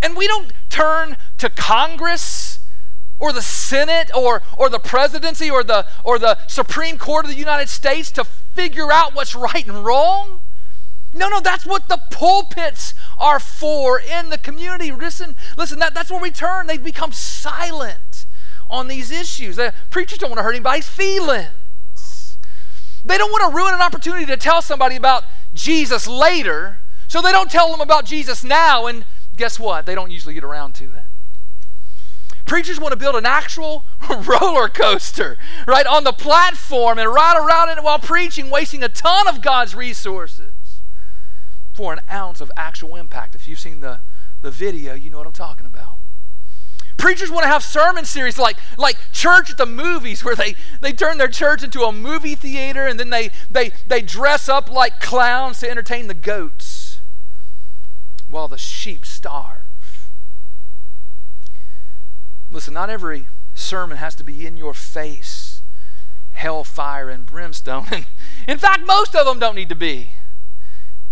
And 0.00 0.16
we 0.16 0.26
don't 0.26 0.52
turn 0.68 1.16
to 1.38 1.48
Congress 1.48 2.60
or 3.18 3.32
the 3.32 3.42
Senate 3.42 4.10
or, 4.14 4.42
or 4.58 4.68
the 4.68 4.80
presidency 4.80 5.48
or 5.48 5.62
the, 5.62 5.86
or 6.04 6.18
the 6.18 6.36
Supreme 6.48 6.98
Court 6.98 7.24
of 7.24 7.30
the 7.30 7.36
United 7.36 7.68
States 7.68 8.10
to 8.12 8.24
figure 8.24 8.90
out 8.90 9.14
what's 9.14 9.34
right 9.34 9.66
and 9.66 9.84
wrong. 9.84 10.40
No, 11.14 11.28
no, 11.28 11.40
that's 11.40 11.64
what 11.64 11.88
the 11.88 12.00
pulpits 12.10 12.94
are 13.18 13.38
for 13.38 14.00
in 14.00 14.30
the 14.30 14.38
community. 14.38 14.90
Listen, 14.90 15.36
listen, 15.56 15.78
that, 15.78 15.94
that's 15.94 16.10
where 16.10 16.20
we 16.20 16.30
turn. 16.30 16.66
They 16.66 16.78
become 16.78 17.12
silent 17.12 18.26
on 18.68 18.88
these 18.88 19.10
issues. 19.10 19.56
The 19.56 19.74
preachers 19.90 20.18
don't 20.18 20.30
want 20.30 20.38
to 20.38 20.42
hurt 20.42 20.54
anybody's 20.54 20.88
feelings. 20.88 22.38
They 23.04 23.18
don't 23.18 23.30
want 23.30 23.52
to 23.52 23.56
ruin 23.56 23.74
an 23.74 23.80
opportunity 23.80 24.26
to 24.26 24.36
tell 24.36 24.62
somebody 24.62 24.96
about 24.96 25.24
Jesus 25.54 26.06
later, 26.06 26.78
so 27.08 27.20
they 27.20 27.32
don't 27.32 27.50
tell 27.50 27.70
them 27.70 27.80
about 27.80 28.04
Jesus 28.04 28.42
now, 28.42 28.86
and 28.86 29.04
guess 29.36 29.58
what? 29.60 29.86
They 29.86 29.94
don't 29.94 30.10
usually 30.10 30.34
get 30.34 30.44
around 30.44 30.74
to 30.76 30.84
it. 30.84 31.04
Preachers 32.44 32.80
want 32.80 32.92
to 32.92 32.98
build 32.98 33.14
an 33.14 33.26
actual 33.26 33.84
roller 34.26 34.68
coaster, 34.68 35.38
right, 35.66 35.86
on 35.86 36.04
the 36.04 36.12
platform 36.12 36.98
and 36.98 37.08
ride 37.08 37.36
around 37.36 37.70
in 37.70 37.78
it 37.78 37.84
while 37.84 37.98
preaching, 37.98 38.50
wasting 38.50 38.82
a 38.82 38.88
ton 38.88 39.28
of 39.28 39.40
God's 39.40 39.74
resources 39.74 40.82
for 41.72 41.92
an 41.92 42.00
ounce 42.10 42.40
of 42.40 42.50
actual 42.56 42.96
impact. 42.96 43.34
If 43.34 43.48
you've 43.48 43.60
seen 43.60 43.80
the, 43.80 44.00
the 44.42 44.50
video, 44.50 44.94
you 44.94 45.08
know 45.08 45.18
what 45.18 45.26
I'm 45.26 45.32
talking 45.32 45.66
about. 45.66 45.98
Preachers 46.96 47.30
want 47.30 47.42
to 47.42 47.48
have 47.48 47.64
sermon 47.64 48.04
series 48.04 48.38
like, 48.38 48.56
like 48.78 48.96
church 49.12 49.50
at 49.50 49.56
the 49.56 49.66
movies, 49.66 50.24
where 50.24 50.36
they, 50.36 50.54
they 50.80 50.92
turn 50.92 51.18
their 51.18 51.28
church 51.28 51.62
into 51.62 51.82
a 51.82 51.92
movie 51.92 52.34
theater 52.34 52.86
and 52.86 52.98
then 52.98 53.10
they, 53.10 53.30
they, 53.50 53.72
they 53.86 54.02
dress 54.02 54.48
up 54.48 54.70
like 54.70 55.00
clowns 55.00 55.60
to 55.60 55.70
entertain 55.70 56.06
the 56.06 56.14
goats 56.14 57.00
while 58.28 58.48
the 58.48 58.58
sheep 58.58 59.04
starve. 59.04 59.58
Listen, 62.50 62.74
not 62.74 62.90
every 62.90 63.26
sermon 63.54 63.98
has 63.98 64.14
to 64.14 64.24
be 64.24 64.46
in 64.46 64.56
your 64.56 64.74
face, 64.74 65.62
hellfire 66.32 67.08
and 67.08 67.26
brimstone. 67.26 68.06
In 68.48 68.58
fact, 68.58 68.86
most 68.86 69.14
of 69.16 69.26
them 69.26 69.38
don't 69.38 69.54
need 69.54 69.68
to 69.68 69.74
be. 69.74 70.12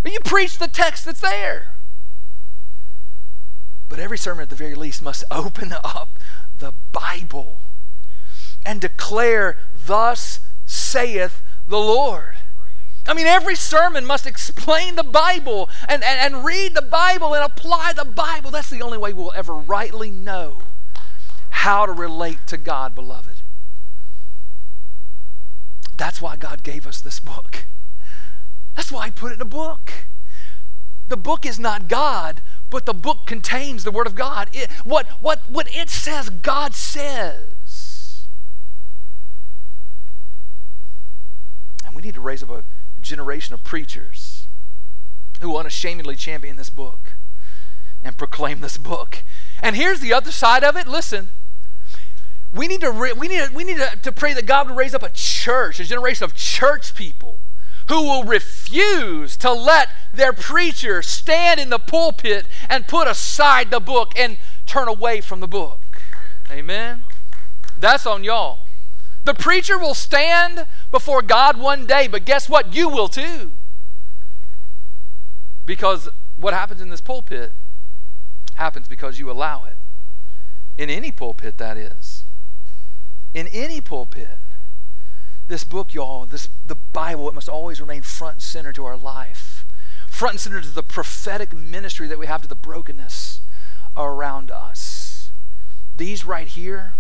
But 0.03 0.13
you 0.13 0.19
preach 0.25 0.59
the 0.59 0.69
text 0.69 1.05
that's 1.05 1.21
there. 1.21 1.75
But 3.91 3.99
every 3.99 4.17
sermon, 4.17 4.45
at 4.45 4.49
the 4.49 4.57
very 4.57 4.75
least, 4.75 5.03
must 5.03 5.25
open 5.31 5.75
up 5.85 6.19
the 6.57 6.73
Bible 6.93 7.59
and 8.65 8.81
declare, 8.81 9.59
Thus 9.75 10.41
saith 10.65 11.43
the 11.69 11.79
Lord. 11.79 12.37
I 13.07 13.15
mean, 13.15 13.27
every 13.27 13.57
sermon 13.57 14.07
must 14.07 14.27
explain 14.27 14.95
the 14.95 15.03
Bible 15.03 15.69
and, 15.89 16.05
and, 16.05 16.35
and 16.35 16.45
read 16.45 16.75
the 16.75 16.83
Bible 16.83 17.35
and 17.35 17.45
apply 17.45 17.93
the 17.95 18.05
Bible. 18.05 18.51
That's 18.51 18.71
the 18.71 18.83
only 18.83 18.99
way 18.99 19.13
we'll 19.13 19.33
ever 19.35 19.55
rightly 19.55 20.11
know 20.11 20.59
how 21.51 21.87
to 21.87 21.93
relate 21.93 22.47
to 22.47 22.57
God, 22.57 22.95
beloved. 22.95 23.43
That's 25.97 26.23
why 26.23 26.37
God 26.37 26.63
gave 26.63 26.87
us 26.87 27.01
this 27.01 27.19
book. 27.19 27.67
That's 28.77 28.93
why 28.93 29.07
He 29.07 29.11
put 29.11 29.33
it 29.33 29.37
in 29.37 29.43
a 29.43 29.47
book. 29.47 29.93
The 31.09 31.17
book 31.17 31.45
is 31.45 31.59
not 31.59 31.89
God, 31.89 32.41
but 32.71 32.87
the 32.87 32.95
book 32.95 33.27
contains 33.27 33.85
the 33.85 33.91
Word 33.91 34.07
of 34.07 34.15
God. 34.15 34.49
It, 34.53 34.71
what, 34.85 35.07
what, 35.21 35.51
what 35.51 35.69
it 35.75 35.91
says, 35.91 36.31
God 36.31 36.75
says. 36.75 38.27
And 41.85 41.95
we 41.95 42.03
need 42.03 42.15
to 42.15 42.21
raise 42.21 42.43
up 42.43 42.51
a 42.51 42.65
generation 43.01 43.55
of 43.55 43.65
preachers 43.65 44.47
who 45.41 45.57
unashamedly 45.57 46.15
champion 46.15 46.57
this 46.57 46.71
book 46.71 47.15
and 48.05 48.17
proclaim 48.17 48.61
this 48.61 48.77
book. 48.77 49.25
And 49.61 49.75
here's 49.75 50.01
the 50.01 50.13
other 50.13 50.31
side 50.31 50.63
of 50.63 50.77
it. 50.77 50.87
Listen, 50.87 51.31
we 52.53 52.67
need 52.67 52.81
to 52.81 52.91
we 52.91 53.29
need 53.29 53.49
to, 53.49 53.53
we 53.53 53.65
need 53.65 53.77
to, 53.79 53.99
to 54.03 54.13
pray 54.13 54.33
that 54.35 54.47
God 54.47 54.69
would 54.69 54.77
raise 54.77 54.95
up 54.95 55.03
a 55.03 55.11
church, 55.11 55.81
a 55.81 55.85
generation 55.85 56.25
of 56.25 56.35
church 56.35 56.95
people 56.95 57.41
who 57.91 58.05
will 58.05 58.23
refuse 58.23 59.37
to 59.37 59.53
let 59.53 59.89
their 60.15 60.33
preacher 60.33 61.03
stand 61.03 61.59
in 61.59 61.71
the 61.71 61.79
pulpit 61.79 62.47
and 62.69 62.87
put 62.87 63.09
aside 63.09 63.73
the 63.73 63.81
book 63.81 64.13
and 64.17 64.39
turn 64.65 64.87
away 64.87 65.21
from 65.21 65.41
the 65.41 65.49
book. 65.49 65.81
Amen. 66.53 67.03
That's 67.77 68.07
on 68.07 68.23
y'all. 68.23 68.61
The 69.25 69.35
preacher 69.35 69.77
will 69.77 69.95
stand 69.95 70.67
before 70.93 71.21
God 71.21 71.59
one 71.59 71.85
day, 71.85 72.07
but 72.07 72.25
guess 72.25 72.49
what? 72.49 72.73
You 72.73 72.89
will 72.89 73.09
too. 73.09 73.51
Because 75.67 76.09
what 76.37 76.55
happens 76.55 76.81
in 76.81 76.91
this 76.91 77.01
pulpit 77.01 77.53
happens 78.55 78.87
because 78.87 79.19
you 79.19 79.29
allow 79.29 79.65
it. 79.65 79.77
In 80.79 80.89
any 80.91 81.11
pulpit, 81.11 81.59
that 81.59 81.77
is. 81.77 82.23
In 83.35 83.49
any 83.49 83.81
pulpit 83.81 84.39
this 85.51 85.65
book, 85.65 85.93
y'all, 85.93 86.25
this 86.25 86.49
the 86.65 86.77
Bible, 86.77 87.29
it 87.29 87.35
must 87.35 87.49
always 87.49 87.81
remain 87.81 88.03
front 88.03 88.35
and 88.35 88.43
center 88.43 88.73
to 88.73 88.85
our 88.85 88.97
life. 88.97 89.67
Front 90.09 90.35
and 90.35 90.41
center 90.41 90.61
to 90.61 90.71
the 90.71 90.83
prophetic 90.83 91.53
ministry 91.53 92.07
that 92.07 92.19
we 92.19 92.27
have 92.27 92.41
to 92.43 92.49
the 92.49 92.55
brokenness 92.55 93.41
around 93.97 94.51
us. 94.51 95.31
These 95.97 96.25
right 96.25 96.47
here, 96.47 96.95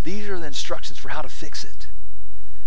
these 0.00 0.28
are 0.28 0.38
the 0.38 0.46
instructions 0.46 0.98
for 0.98 1.10
how 1.10 1.20
to 1.20 1.28
fix 1.28 1.64
it. 1.64 1.88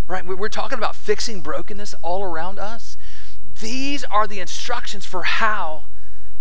Right? 0.08 0.26
We're 0.26 0.50
talking 0.50 0.78
about 0.78 0.96
fixing 0.96 1.42
brokenness 1.42 1.96
all 2.02 2.24
around 2.24 2.60
us. 2.60 2.98
These 3.60 4.04
are 4.06 4.28
the 4.28 4.40
instructions 4.40 5.06
for 5.06 5.24
how 5.24 5.86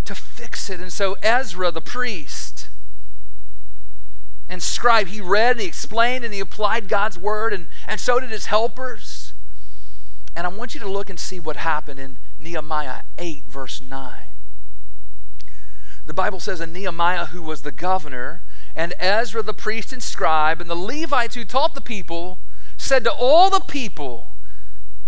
to 0.05 0.15
fix 0.15 0.69
it. 0.69 0.81
And 0.81 0.93
so 0.93 1.17
Ezra, 1.23 1.71
the 1.71 1.81
priest, 1.81 2.40
and 4.51 4.61
scribe. 4.61 5.07
He 5.07 5.21
read 5.21 5.53
and 5.53 5.61
he 5.61 5.67
explained 5.67 6.25
and 6.25 6.35
he 6.35 6.41
applied 6.41 6.89
God's 6.89 7.17
word, 7.17 7.55
and, 7.55 7.69
and 7.87 8.01
so 8.01 8.19
did 8.19 8.31
his 8.31 8.47
helpers. 8.47 9.33
And 10.37 10.47
I 10.47 10.51
want 10.51 10.75
you 10.75 10.81
to 10.81 10.89
look 10.89 11.09
and 11.09 11.19
see 11.19 11.41
what 11.41 11.57
happened 11.57 12.01
in 12.01 12.19
Nehemiah 12.39 13.03
8, 13.17 13.45
verse 13.47 13.81
9. 13.81 14.25
The 16.05 16.15
Bible 16.15 16.41
says, 16.41 16.61
And 16.61 16.73
Nehemiah, 16.73 17.27
who 17.27 17.41
was 17.41 17.63
the 17.63 17.71
governor, 17.71 18.43
and 18.75 18.93
Ezra 18.99 19.43
the 19.43 19.55
priest 19.55 19.93
and 19.93 20.03
scribe, 20.03 20.61
and 20.61 20.69
the 20.69 20.75
Levites 20.75 21.37
who 21.37 21.45
taught 21.45 21.75
the 21.75 21.81
people, 21.81 22.41
said 22.77 23.05
to 23.05 23.13
all 23.13 23.51
the 23.51 23.61
people, 23.61 24.35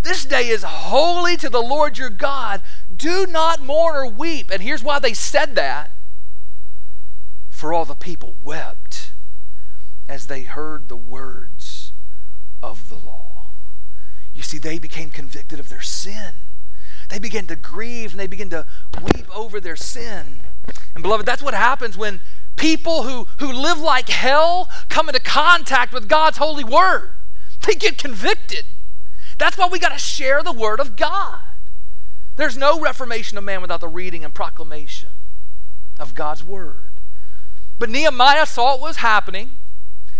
This 0.02 0.24
day 0.24 0.48
is 0.48 0.62
holy 0.62 1.36
to 1.38 1.48
the 1.48 1.62
Lord 1.62 1.98
your 1.98 2.10
God. 2.10 2.62
Do 2.94 3.26
not 3.26 3.60
mourn 3.60 3.96
or 3.96 4.06
weep. 4.06 4.50
And 4.52 4.62
here's 4.62 4.84
why 4.84 5.00
they 5.00 5.14
said 5.14 5.56
that. 5.56 5.90
For 7.48 7.72
all 7.72 7.84
the 7.84 7.94
people 7.94 8.36
wept 8.44 8.81
as 10.12 10.26
they 10.26 10.42
heard 10.42 10.90
the 10.90 10.96
words 10.96 11.92
of 12.62 12.90
the 12.90 12.96
law. 12.96 13.46
You 14.34 14.42
see, 14.42 14.58
they 14.58 14.78
became 14.78 15.08
convicted 15.08 15.58
of 15.58 15.70
their 15.70 15.80
sin. 15.80 16.34
They 17.08 17.18
began 17.18 17.46
to 17.46 17.56
grieve 17.56 18.10
and 18.10 18.20
they 18.20 18.26
began 18.26 18.50
to 18.50 18.66
weep 19.02 19.34
over 19.34 19.58
their 19.58 19.74
sin. 19.74 20.42
And 20.94 21.02
beloved, 21.02 21.24
that's 21.24 21.42
what 21.42 21.54
happens 21.54 21.96
when 21.96 22.20
people 22.56 23.04
who, 23.04 23.26
who 23.38 23.50
live 23.50 23.78
like 23.78 24.10
hell 24.10 24.68
come 24.90 25.08
into 25.08 25.18
contact 25.18 25.94
with 25.94 26.10
God's 26.10 26.36
holy 26.36 26.62
word. 26.62 27.12
They 27.66 27.74
get 27.74 27.96
convicted. 27.96 28.66
That's 29.38 29.56
why 29.56 29.66
we 29.66 29.78
got 29.78 29.92
to 29.92 29.98
share 29.98 30.42
the 30.42 30.52
word 30.52 30.78
of 30.78 30.94
God. 30.94 31.40
There's 32.36 32.58
no 32.58 32.78
reformation 32.78 33.38
of 33.38 33.44
man 33.44 33.62
without 33.62 33.80
the 33.80 33.88
reading 33.88 34.26
and 34.26 34.34
proclamation 34.34 35.08
of 35.98 36.14
God's 36.14 36.44
word. 36.44 36.90
But 37.78 37.88
Nehemiah 37.88 38.44
saw 38.44 38.72
what 38.72 38.80
was 38.82 38.96
happening. 38.98 39.52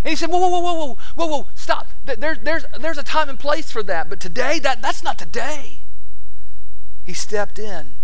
And 0.05 0.11
he 0.11 0.17
said, 0.17 0.31
whoa, 0.31 0.39
whoa, 0.39 0.49
whoa, 0.49 0.61
whoa, 0.61 0.75
whoa, 0.75 0.97
whoa, 1.15 1.27
whoa, 1.27 1.49
stop. 1.55 1.89
There, 2.05 2.35
there's, 2.35 2.65
there's 2.79 2.99
a 2.99 3.05
time 3.05 3.29
and 3.29 3.39
place 3.39 3.71
for 3.71 3.83
that. 3.85 4.11
But 4.11 4.19
today, 4.19 4.59
that, 4.59 4.83
that's 4.83 5.03
not 5.03 5.19
today. 5.19 5.83
He 7.05 7.15
stepped 7.15 7.59
in 7.59 7.95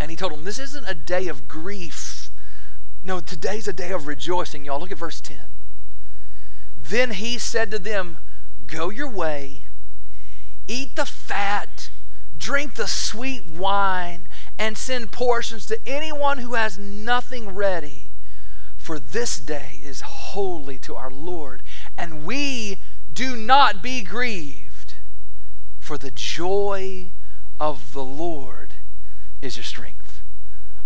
and 0.00 0.10
he 0.10 0.16
told 0.16 0.32
them, 0.32 0.44
this 0.44 0.58
isn't 0.58 0.88
a 0.88 0.94
day 0.94 1.28
of 1.28 1.46
grief. 1.48 2.30
No, 3.04 3.20
today's 3.20 3.68
a 3.68 3.72
day 3.72 3.92
of 3.92 4.06
rejoicing, 4.06 4.64
y'all. 4.64 4.80
Look 4.80 4.90
at 4.90 4.98
verse 4.98 5.20
10. 5.20 5.38
Then 6.76 7.12
he 7.12 7.38
said 7.38 7.70
to 7.72 7.78
them, 7.78 8.18
Go 8.66 8.90
your 8.90 9.08
way, 9.08 9.64
eat 10.66 10.96
the 10.96 11.06
fat, 11.06 11.90
drink 12.36 12.74
the 12.74 12.86
sweet 12.86 13.46
wine, 13.46 14.28
and 14.58 14.76
send 14.76 15.12
portions 15.12 15.66
to 15.66 15.78
anyone 15.86 16.38
who 16.38 16.54
has 16.54 16.78
nothing 16.78 17.50
ready 17.50 18.05
for 18.86 19.00
this 19.00 19.38
day 19.38 19.80
is 19.82 20.00
holy 20.00 20.78
to 20.78 20.94
our 20.94 21.10
Lord, 21.10 21.64
and 21.98 22.24
we 22.24 22.78
do 23.12 23.34
not 23.34 23.82
be 23.82 24.00
grieved, 24.00 24.94
for 25.80 25.98
the 25.98 26.12
joy 26.12 27.10
of 27.58 27.92
the 27.92 28.04
Lord 28.04 28.74
is 29.42 29.56
your 29.56 29.64
strength. 29.64 30.22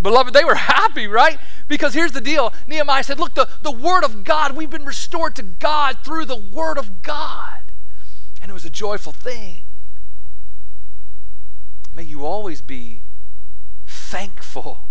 Beloved, 0.00 0.32
they 0.32 0.46
were 0.46 0.54
happy, 0.54 1.08
right? 1.08 1.38
Because 1.68 1.92
here's 1.92 2.12
the 2.12 2.22
deal 2.22 2.54
Nehemiah 2.66 3.04
said, 3.04 3.20
Look, 3.20 3.34
the, 3.34 3.46
the 3.60 3.70
Word 3.70 4.02
of 4.02 4.24
God, 4.24 4.56
we've 4.56 4.70
been 4.70 4.86
restored 4.86 5.36
to 5.36 5.42
God 5.42 5.98
through 6.02 6.24
the 6.24 6.40
Word 6.40 6.78
of 6.78 7.02
God. 7.02 7.70
And 8.40 8.50
it 8.50 8.54
was 8.54 8.64
a 8.64 8.70
joyful 8.70 9.12
thing. 9.12 9.64
May 11.94 12.04
you 12.04 12.24
always 12.24 12.62
be 12.62 13.02
thankful 13.86 14.88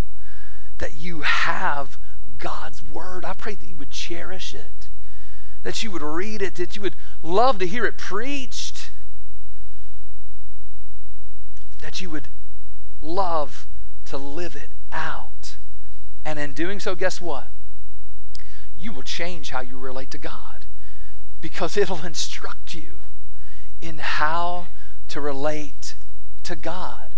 that 0.78 0.94
you 0.94 1.22
have 1.22 1.98
God's 2.40 2.82
word. 2.82 3.26
I 3.26 3.34
pray 3.34 3.56
that 3.56 3.68
you 3.68 3.76
would 3.76 3.92
cherish 3.92 4.54
it, 4.54 4.90
that 5.64 5.84
you 5.84 5.92
would 5.92 6.02
read 6.02 6.42
it, 6.42 6.56
that 6.56 6.76
you 6.76 6.82
would 6.82 6.96
love 7.22 7.60
to 7.60 7.68
hear 7.68 7.86
it 7.86 7.98
preached, 7.98 8.90
that 11.82 12.02
you 12.02 12.10
would 12.10 12.30
love 13.02 13.68
to 14.06 14.18
live 14.18 14.56
it 14.56 14.72
out. 14.92 15.58
And 16.26 16.40
in 16.40 16.54
doing 16.54 16.80
so, 16.80 16.96
guess 16.96 17.22
what? 17.22 17.50
You 18.78 18.94
will 18.94 19.04
change 19.04 19.50
how 19.50 19.62
you 19.62 19.78
relate 19.78 20.12
to 20.12 20.18
God 20.18 20.66
because 21.42 21.78
it'll 21.78 22.06
instruct 22.06 22.74
you 22.74 23.00
in 23.82 24.00
how 24.00 24.68
to 25.10 25.22
relate 25.22 25.96
to 26.44 26.56
God. 26.56 27.16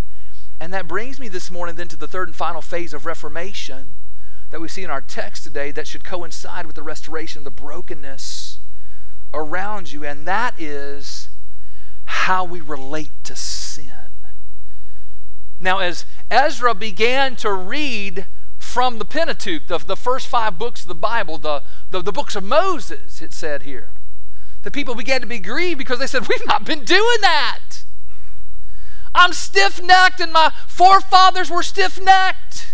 And 0.59 0.73
that 0.73 0.87
brings 0.87 1.19
me 1.19 1.27
this 1.27 1.49
morning 1.49 1.75
then 1.75 1.87
to 1.87 1.95
the 1.95 2.07
third 2.07 2.27
and 2.27 2.35
final 2.35 2.61
phase 2.61 2.93
of 2.93 3.05
Reformation 3.05 3.95
that 4.51 4.61
we 4.61 4.67
see 4.67 4.83
in 4.83 4.89
our 4.89 5.01
text 5.01 5.43
today 5.43 5.71
that 5.71 5.87
should 5.87 6.03
coincide 6.03 6.65
with 6.65 6.75
the 6.75 6.83
restoration 6.83 7.39
of 7.39 7.45
the 7.45 7.51
brokenness 7.51 8.59
around 9.33 9.91
you, 9.91 10.05
and 10.05 10.27
that 10.27 10.53
is 10.59 11.29
how 12.05 12.43
we 12.43 12.59
relate 12.61 13.11
to 13.23 13.35
sin. 13.35 13.91
Now, 15.59 15.79
as 15.79 16.05
Ezra 16.29 16.75
began 16.75 17.35
to 17.37 17.53
read 17.53 18.25
from 18.57 18.99
the 18.99 19.05
Pentateuch, 19.05 19.67
the, 19.67 19.77
the 19.77 19.95
first 19.95 20.27
five 20.27 20.59
books 20.59 20.81
of 20.81 20.87
the 20.87 20.95
Bible, 20.95 21.37
the, 21.37 21.63
the, 21.89 22.01
the 22.01 22.11
books 22.11 22.35
of 22.35 22.43
Moses, 22.43 23.21
it 23.21 23.33
said 23.33 23.63
here, 23.63 23.89
the 24.63 24.71
people 24.71 24.95
began 24.95 25.21
to 25.21 25.27
be 25.27 25.39
grieved 25.39 25.77
because 25.77 25.99
they 25.99 26.07
said, 26.07 26.27
We've 26.27 26.45
not 26.45 26.65
been 26.65 26.83
doing 26.83 27.17
that. 27.21 27.83
I'm 29.15 29.33
stiff 29.33 29.81
necked, 29.81 30.19
and 30.19 30.31
my 30.31 30.51
forefathers 30.67 31.49
were 31.49 31.63
stiff 31.63 32.01
necked. 32.01 32.70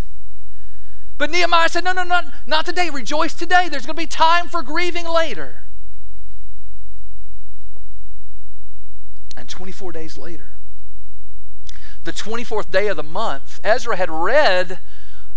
But 1.17 1.31
Nehemiah 1.31 1.69
said, 1.69 1.83
No, 1.83 1.93
no, 1.93 2.03
not, 2.03 2.31
not 2.45 2.65
today. 2.65 2.89
Rejoice 2.89 3.33
today. 3.33 3.69
There's 3.69 3.85
going 3.85 3.95
to 3.95 4.01
be 4.01 4.07
time 4.07 4.47
for 4.47 4.61
grieving 4.61 5.07
later. 5.07 5.63
And 9.35 9.49
24 9.49 9.91
days 9.91 10.17
later, 10.17 10.53
the 12.03 12.11
24th 12.11 12.71
day 12.71 12.87
of 12.87 12.97
the 12.97 13.03
month, 13.03 13.59
Ezra 13.63 13.95
had 13.95 14.09
read, 14.09 14.79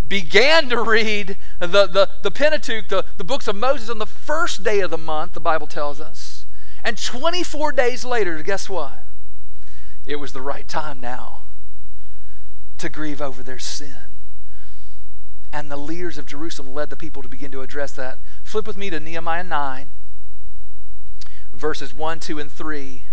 began 0.07 0.69
to 0.69 0.83
read 0.83 1.37
the, 1.59 1.87
the, 1.87 2.09
the 2.23 2.31
Pentateuch, 2.31 2.89
the, 2.89 3.05
the 3.17 3.25
books 3.25 3.49
of 3.49 3.57
Moses, 3.57 3.91
on 3.91 3.99
the 3.99 4.07
first 4.07 4.63
day 4.63 4.81
of 4.81 4.91
the 4.91 4.99
month, 4.99 5.35
the 5.35 5.41
Bible 5.41 5.67
tells 5.67 6.01
us. 6.01 6.47
And 6.83 6.97
24 6.97 7.73
days 7.73 8.05
later, 8.05 8.43
guess 8.43 8.69
what? 8.69 9.07
It 10.07 10.17
was 10.17 10.33
the 10.33 10.41
right 10.41 10.67
time 10.67 11.01
now 11.01 11.43
to 12.79 12.89
grieve 12.89 13.21
over 13.21 13.43
their 13.43 13.59
sin. 13.59 14.10
And 15.53 15.71
the 15.71 15.77
leaders 15.77 16.17
of 16.17 16.27
Jerusalem 16.27 16.73
led 16.73 16.91
the 16.91 16.97
people 16.97 17.23
to 17.23 17.29
begin 17.29 17.51
to 17.53 17.63
address 17.63 17.93
that. 17.93 18.19
Flip 18.45 18.67
with 18.67 18.77
me 18.77 18.89
to 18.91 19.01
Nehemiah 19.01 19.45
9, 19.45 19.91
verses 21.53 21.93
1, 21.93 22.21
2, 22.21 22.39
and 22.39 22.53
3. 22.53 23.05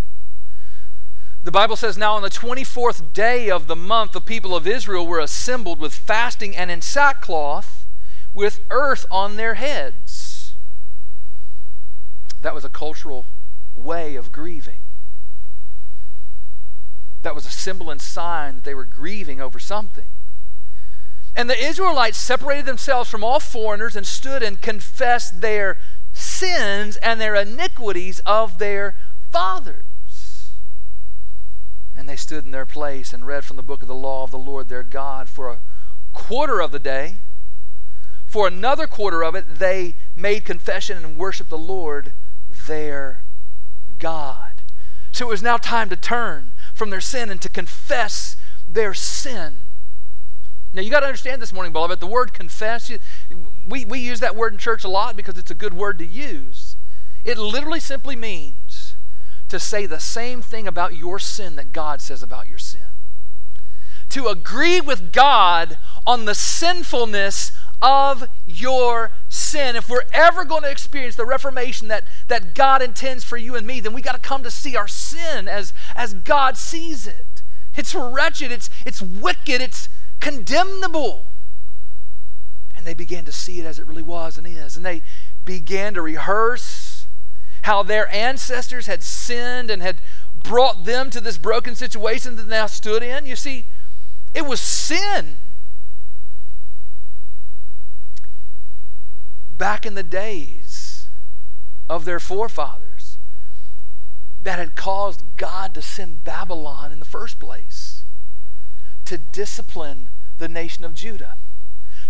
The 1.43 1.51
Bible 1.51 1.75
says, 1.75 1.97
Now 1.97 2.15
on 2.15 2.21
the 2.21 2.29
24th 2.29 3.13
day 3.13 3.49
of 3.49 3.67
the 3.67 3.75
month, 3.75 4.11
the 4.11 4.21
people 4.21 4.55
of 4.55 4.67
Israel 4.67 5.07
were 5.07 5.19
assembled 5.19 5.79
with 5.79 5.95
fasting 5.95 6.55
and 6.55 6.69
in 6.69 6.81
sackcloth, 6.81 7.85
with 8.33 8.59
earth 8.69 9.05
on 9.09 9.35
their 9.35 9.55
heads. 9.55 10.55
That 12.41 12.53
was 12.53 12.65
a 12.65 12.69
cultural 12.69 13.25
way 13.75 14.15
of 14.15 14.31
grieving. 14.31 14.79
That 17.23 17.33
was 17.33 17.45
a 17.45 17.51
symbol 17.51 17.89
and 17.89 18.01
sign 18.01 18.55
that 18.55 18.63
they 18.63 18.75
were 18.75 18.85
grieving 18.85 19.41
over 19.41 19.59
something. 19.59 20.07
And 21.37 21.47
the 21.47 21.63
Israelites 21.63 22.17
separated 22.17 22.65
themselves 22.65 23.11
from 23.11 23.23
all 23.23 23.39
foreigners 23.39 23.95
and 23.95 24.07
stood 24.07 24.41
and 24.41 24.59
confessed 24.59 25.39
their 25.39 25.77
sins 26.11 26.97
and 26.97 27.21
their 27.21 27.35
iniquities 27.35 28.19
of 28.25 28.57
their 28.57 28.95
fathers. 29.31 29.83
And 31.95 32.09
they 32.09 32.15
stood 32.15 32.43
in 32.43 32.49
their 32.49 32.65
place 32.65 33.13
and 33.13 33.27
read 33.27 33.45
from 33.45 33.55
the 33.55 33.61
book 33.61 33.83
of 33.83 33.87
the 33.87 33.93
law 33.93 34.23
of 34.23 34.31
the 34.31 34.39
Lord 34.39 34.67
their 34.67 34.81
God 34.81 35.29
for 35.29 35.51
a 35.51 35.59
quarter 36.11 36.59
of 36.59 36.71
the 36.71 36.79
day. 36.79 37.19
For 38.25 38.47
another 38.47 38.87
quarter 38.87 39.23
of 39.23 39.35
it, 39.35 39.59
they 39.59 39.93
made 40.15 40.43
confession 40.43 41.05
and 41.05 41.17
worshiped 41.17 41.51
the 41.51 41.57
Lord 41.57 42.13
their 42.65 43.21
God. 43.99 44.63
So 45.11 45.27
it 45.27 45.29
was 45.29 45.43
now 45.43 45.57
time 45.57 45.89
to 45.89 45.95
turn 45.95 46.53
from 46.73 46.89
their 46.89 46.99
sin 46.99 47.29
and 47.29 47.41
to 47.43 47.49
confess 47.49 48.37
their 48.67 48.95
sin. 48.95 49.59
Now, 50.73 50.81
you 50.81 50.91
got 50.91 50.99
to 50.99 51.05
understand 51.05 51.41
this 51.41 51.53
morning, 51.53 51.71
beloved, 51.71 51.99
the 51.99 52.07
word 52.07 52.33
confess, 52.33 52.91
we, 53.67 53.85
we 53.85 53.99
use 53.99 54.19
that 54.19 54.35
word 54.35 54.53
in 54.53 54.59
church 54.59 54.83
a 54.83 54.89
lot 54.89 55.15
because 55.15 55.37
it's 55.37 55.51
a 55.51 55.55
good 55.55 55.73
word 55.73 55.97
to 55.99 56.05
use. 56.05 56.75
It 57.23 57.37
literally 57.37 57.79
simply 57.79 58.15
means 58.15 58.95
to 59.49 59.59
say 59.59 59.85
the 59.85 59.99
same 59.99 60.41
thing 60.41 60.67
about 60.67 60.95
your 60.95 61.19
sin 61.19 61.55
that 61.55 61.71
God 61.71 62.01
says 62.01 62.21
about 62.21 62.47
your 62.47 62.57
sin. 62.57 62.81
To 64.09 64.27
agree 64.27 64.79
with 64.81 65.11
God 65.11 65.77
on 66.05 66.25
the 66.25 66.35
sinfulness 66.35 67.51
of 67.81 68.25
your 68.45 69.11
sin. 69.29 69.75
If 69.75 69.89
we're 69.89 70.05
ever 70.11 70.45
going 70.45 70.63
to 70.63 70.71
experience 70.71 71.15
the 71.15 71.25
reformation 71.25 71.87
that, 71.89 72.07
that 72.27 72.55
God 72.55 72.81
intends 72.81 73.23
for 73.23 73.37
you 73.37 73.55
and 73.55 73.67
me, 73.67 73.79
then 73.79 73.93
we 73.93 74.01
got 74.01 74.15
to 74.15 74.21
come 74.21 74.43
to 74.43 74.51
see 74.51 74.75
our 74.75 74.87
sin 74.87 75.47
as, 75.47 75.73
as 75.95 76.13
God 76.13 76.57
sees 76.57 77.07
it. 77.07 77.41
It's 77.75 77.93
wretched, 77.93 78.51
it's, 78.51 78.69
it's 78.85 79.01
wicked, 79.01 79.61
it's 79.61 79.87
condemnable. 80.19 81.25
And 82.75 82.85
they 82.85 82.93
began 82.93 83.25
to 83.25 83.31
see 83.31 83.59
it 83.59 83.65
as 83.65 83.79
it 83.79 83.87
really 83.87 84.03
was 84.03 84.37
and 84.37 84.45
is. 84.45 84.77
And 84.77 84.85
they 84.85 85.01
began 85.45 85.93
to 85.95 86.01
rehearse 86.01 87.07
how 87.63 87.83
their 87.83 88.13
ancestors 88.13 88.87
had 88.87 89.03
sinned 89.03 89.69
and 89.69 89.81
had 89.81 89.97
brought 90.35 90.85
them 90.85 91.09
to 91.09 91.19
this 91.19 91.37
broken 91.37 91.75
situation 91.75 92.35
that 92.35 92.43
they 92.43 92.55
now 92.55 92.67
stood 92.67 93.03
in. 93.03 93.25
You 93.25 93.35
see, 93.35 93.65
it 94.33 94.45
was 94.45 94.61
sin. 94.61 95.37
Back 99.51 99.85
in 99.85 99.95
the 99.95 100.03
days 100.03 101.07
of 101.89 102.05
their 102.05 102.19
forefathers 102.19 103.17
that 104.43 104.59
had 104.59 104.75
caused 104.75 105.23
God 105.35 105.73
to 105.73 105.81
send 105.81 106.23
Babylon 106.23 106.91
in 106.91 106.99
the 106.99 107.05
first 107.05 107.39
place 107.39 107.76
to 109.07 109.17
discipline 109.17 110.09
the 110.37 110.47
nation 110.47 110.83
of 110.83 110.93
Judah, 110.93 111.35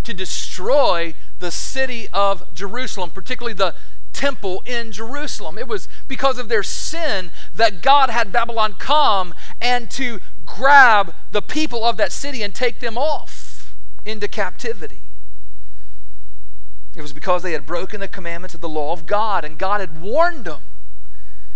to 0.03 0.13
destroy 0.13 1.13
the 1.39 1.51
city 1.51 2.07
of 2.11 2.43
Jerusalem, 2.53 3.11
particularly 3.11 3.53
the 3.53 3.75
temple 4.13 4.63
in 4.65 4.91
Jerusalem. 4.91 5.59
It 5.59 5.67
was 5.67 5.87
because 6.07 6.39
of 6.39 6.49
their 6.49 6.63
sin 6.63 7.31
that 7.53 7.83
God 7.83 8.09
had 8.09 8.31
Babylon 8.31 8.75
come 8.79 9.35
and 9.61 9.91
to 9.91 10.19
grab 10.43 11.13
the 11.31 11.41
people 11.41 11.85
of 11.85 11.97
that 11.97 12.11
city 12.11 12.41
and 12.41 12.53
take 12.53 12.79
them 12.79 12.97
off 12.97 13.75
into 14.05 14.27
captivity. 14.27 15.01
It 16.95 17.03
was 17.03 17.13
because 17.13 17.43
they 17.43 17.51
had 17.51 17.67
broken 17.67 17.99
the 17.99 18.07
commandments 18.07 18.55
of 18.55 18.61
the 18.61 18.69
law 18.69 18.91
of 18.91 19.05
God, 19.05 19.45
and 19.45 19.59
God 19.59 19.81
had 19.81 20.01
warned 20.01 20.45
them 20.45 20.61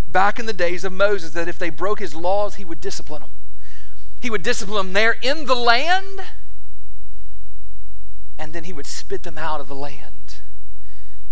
back 0.07 0.37
in 0.37 0.45
the 0.45 0.53
days 0.53 0.83
of 0.83 0.93
Moses 0.93 1.31
that 1.31 1.47
if 1.47 1.57
they 1.57 1.71
broke 1.71 1.99
his 1.99 2.13
laws, 2.13 2.55
he 2.55 2.65
would 2.65 2.79
discipline 2.79 3.21
them. 3.21 3.31
He 4.21 4.29
would 4.29 4.43
discipline 4.43 4.77
them 4.77 4.93
there 4.93 5.17
in 5.21 5.45
the 5.45 5.55
land, 5.55 6.21
and 8.37 8.53
then 8.53 8.65
he 8.65 8.73
would 8.73 8.85
spit 8.85 9.23
them 9.23 9.37
out 9.37 9.59
of 9.59 9.67
the 9.67 9.75
land. 9.75 10.41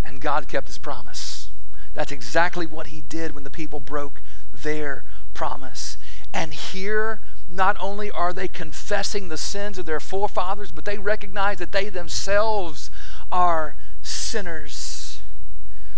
And 0.04 0.20
God 0.20 0.48
kept 0.48 0.68
his 0.68 0.80
promise. 0.80 1.52
That's 1.94 2.12
exactly 2.12 2.66
what 2.66 2.88
he 2.88 3.02
did 3.02 3.36
when 3.36 3.44
the 3.44 3.50
people 3.52 3.80
broke 3.80 4.22
their 4.52 5.06
promise. 5.36 5.98
And 6.34 6.54
here, 6.54 7.22
not 7.48 7.78
only 7.80 8.10
are 8.10 8.34
they 8.34 8.48
confessing 8.48 9.30
the 9.30 9.38
sins 9.38 9.78
of 9.78 9.86
their 9.86 10.00
forefathers, 10.00 10.72
but 10.72 10.86
they 10.86 10.98
recognize 10.98 11.58
that 11.60 11.72
they 11.72 11.90
themselves 11.90 12.90
are 13.32 13.78
sinners. 14.02 15.22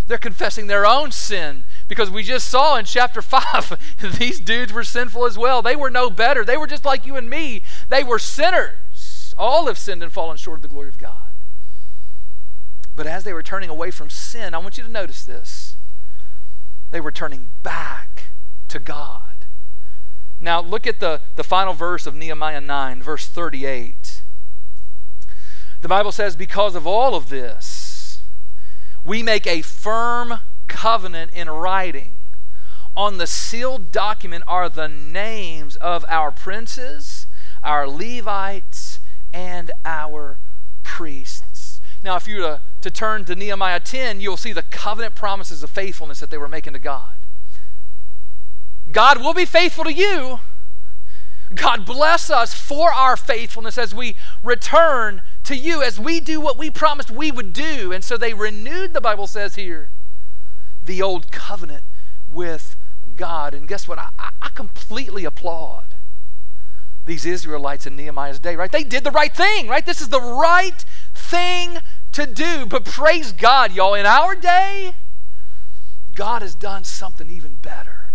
They're 0.07 0.17
confessing 0.17 0.67
their 0.67 0.85
own 0.85 1.11
sin 1.11 1.63
because 1.91 2.09
we 2.09 2.23
just 2.23 2.47
saw 2.47 2.77
in 2.77 2.85
chapter 2.85 3.21
5 3.21 4.17
these 4.17 4.39
dudes 4.39 4.71
were 4.71 4.81
sinful 4.81 5.25
as 5.25 5.37
well. 5.37 5.61
They 5.61 5.75
were 5.75 5.89
no 5.89 6.09
better. 6.09 6.45
They 6.45 6.55
were 6.55 6.65
just 6.65 6.85
like 6.85 7.05
you 7.05 7.17
and 7.17 7.29
me. 7.29 7.63
They 7.89 8.01
were 8.01 8.17
sinners. 8.17 9.35
All 9.37 9.67
have 9.67 9.77
sinned 9.77 10.01
and 10.01 10.09
fallen 10.09 10.37
short 10.37 10.59
of 10.59 10.61
the 10.61 10.69
glory 10.69 10.87
of 10.87 10.97
God. 10.97 11.33
But 12.95 13.07
as 13.07 13.25
they 13.25 13.33
were 13.33 13.43
turning 13.43 13.69
away 13.69 13.91
from 13.91 14.09
sin, 14.09 14.53
I 14.53 14.59
want 14.59 14.77
you 14.77 14.85
to 14.85 14.89
notice 14.89 15.25
this. 15.25 15.75
They 16.91 17.01
were 17.01 17.11
turning 17.11 17.49
back 17.61 18.27
to 18.69 18.79
God. 18.79 19.47
Now, 20.39 20.61
look 20.61 20.87
at 20.87 21.01
the, 21.01 21.19
the 21.35 21.43
final 21.43 21.73
verse 21.73 22.07
of 22.07 22.15
Nehemiah 22.15 22.61
9, 22.61 23.03
verse 23.03 23.27
38. 23.27 24.21
The 25.81 25.89
Bible 25.89 26.13
says, 26.13 26.37
Because 26.37 26.73
of 26.73 26.87
all 26.87 27.15
of 27.15 27.27
this, 27.27 28.21
we 29.03 29.21
make 29.21 29.45
a 29.45 29.61
firm 29.61 30.39
covenant 30.71 31.31
in 31.33 31.49
writing. 31.49 32.13
On 32.95 33.17
the 33.17 33.27
sealed 33.27 33.91
document 33.91 34.43
are 34.47 34.69
the 34.69 34.87
names 34.87 35.75
of 35.77 36.03
our 36.07 36.31
princes, 36.31 37.27
our 37.63 37.87
Levites, 37.87 38.99
and 39.33 39.71
our 39.85 40.39
priests. 40.83 41.79
Now, 42.03 42.15
if 42.15 42.27
you 42.27 42.41
were 42.41 42.41
to 42.41 42.61
to 42.81 42.91
turn 42.91 43.25
to 43.25 43.35
Nehemiah 43.35 43.79
10, 43.79 44.21
you'll 44.21 44.37
see 44.37 44.53
the 44.53 44.63
covenant 44.63 45.15
promises 45.15 45.63
of 45.63 45.69
faithfulness 45.69 46.19
that 46.19 46.29
they 46.29 46.37
were 46.37 46.47
making 46.47 46.73
to 46.73 46.79
God. 46.79 47.15
God 48.91 49.21
will 49.21 49.33
be 49.33 49.45
faithful 49.45 49.83
to 49.83 49.93
you. 49.93 50.39
God 51.53 51.85
bless 51.85 52.29
us 52.29 52.53
for 52.53 52.91
our 52.91 53.15
faithfulness 53.15 53.77
as 53.77 53.93
we 53.93 54.15
return 54.41 55.21
to 55.43 55.55
you, 55.55 55.81
as 55.81 55.99
we 55.99 56.19
do 56.19 56.41
what 56.41 56.57
we 56.57 56.69
promised 56.69 57.11
we 57.11 57.31
would 57.31 57.53
do. 57.53 57.91
And 57.91 58.03
so 58.03 58.17
they 58.17 58.33
renewed, 58.33 58.93
the 58.93 59.01
Bible 59.01 59.27
says 59.27 59.55
here, 59.55 59.91
the 60.83 61.01
old 61.01 61.31
covenant 61.31 61.83
with 62.31 62.75
God. 63.15 63.53
And 63.53 63.67
guess 63.67 63.87
what? 63.87 63.99
I, 63.99 64.09
I 64.19 64.49
completely 64.49 65.25
applaud 65.25 65.95
these 67.05 67.25
Israelites 67.25 67.87
in 67.87 67.95
Nehemiah's 67.95 68.39
day, 68.39 68.55
right? 68.55 68.71
They 68.71 68.83
did 68.83 69.03
the 69.03 69.11
right 69.11 69.35
thing, 69.35 69.67
right? 69.67 69.85
This 69.85 70.01
is 70.01 70.09
the 70.09 70.21
right 70.21 70.85
thing 71.13 71.77
to 72.13 72.25
do. 72.25 72.65
But 72.65 72.85
praise 72.85 73.31
God, 73.31 73.71
y'all, 73.71 73.95
in 73.95 74.05
our 74.05 74.35
day, 74.35 74.93
God 76.13 76.41
has 76.41 76.55
done 76.55 76.83
something 76.83 77.29
even 77.29 77.55
better. 77.55 78.13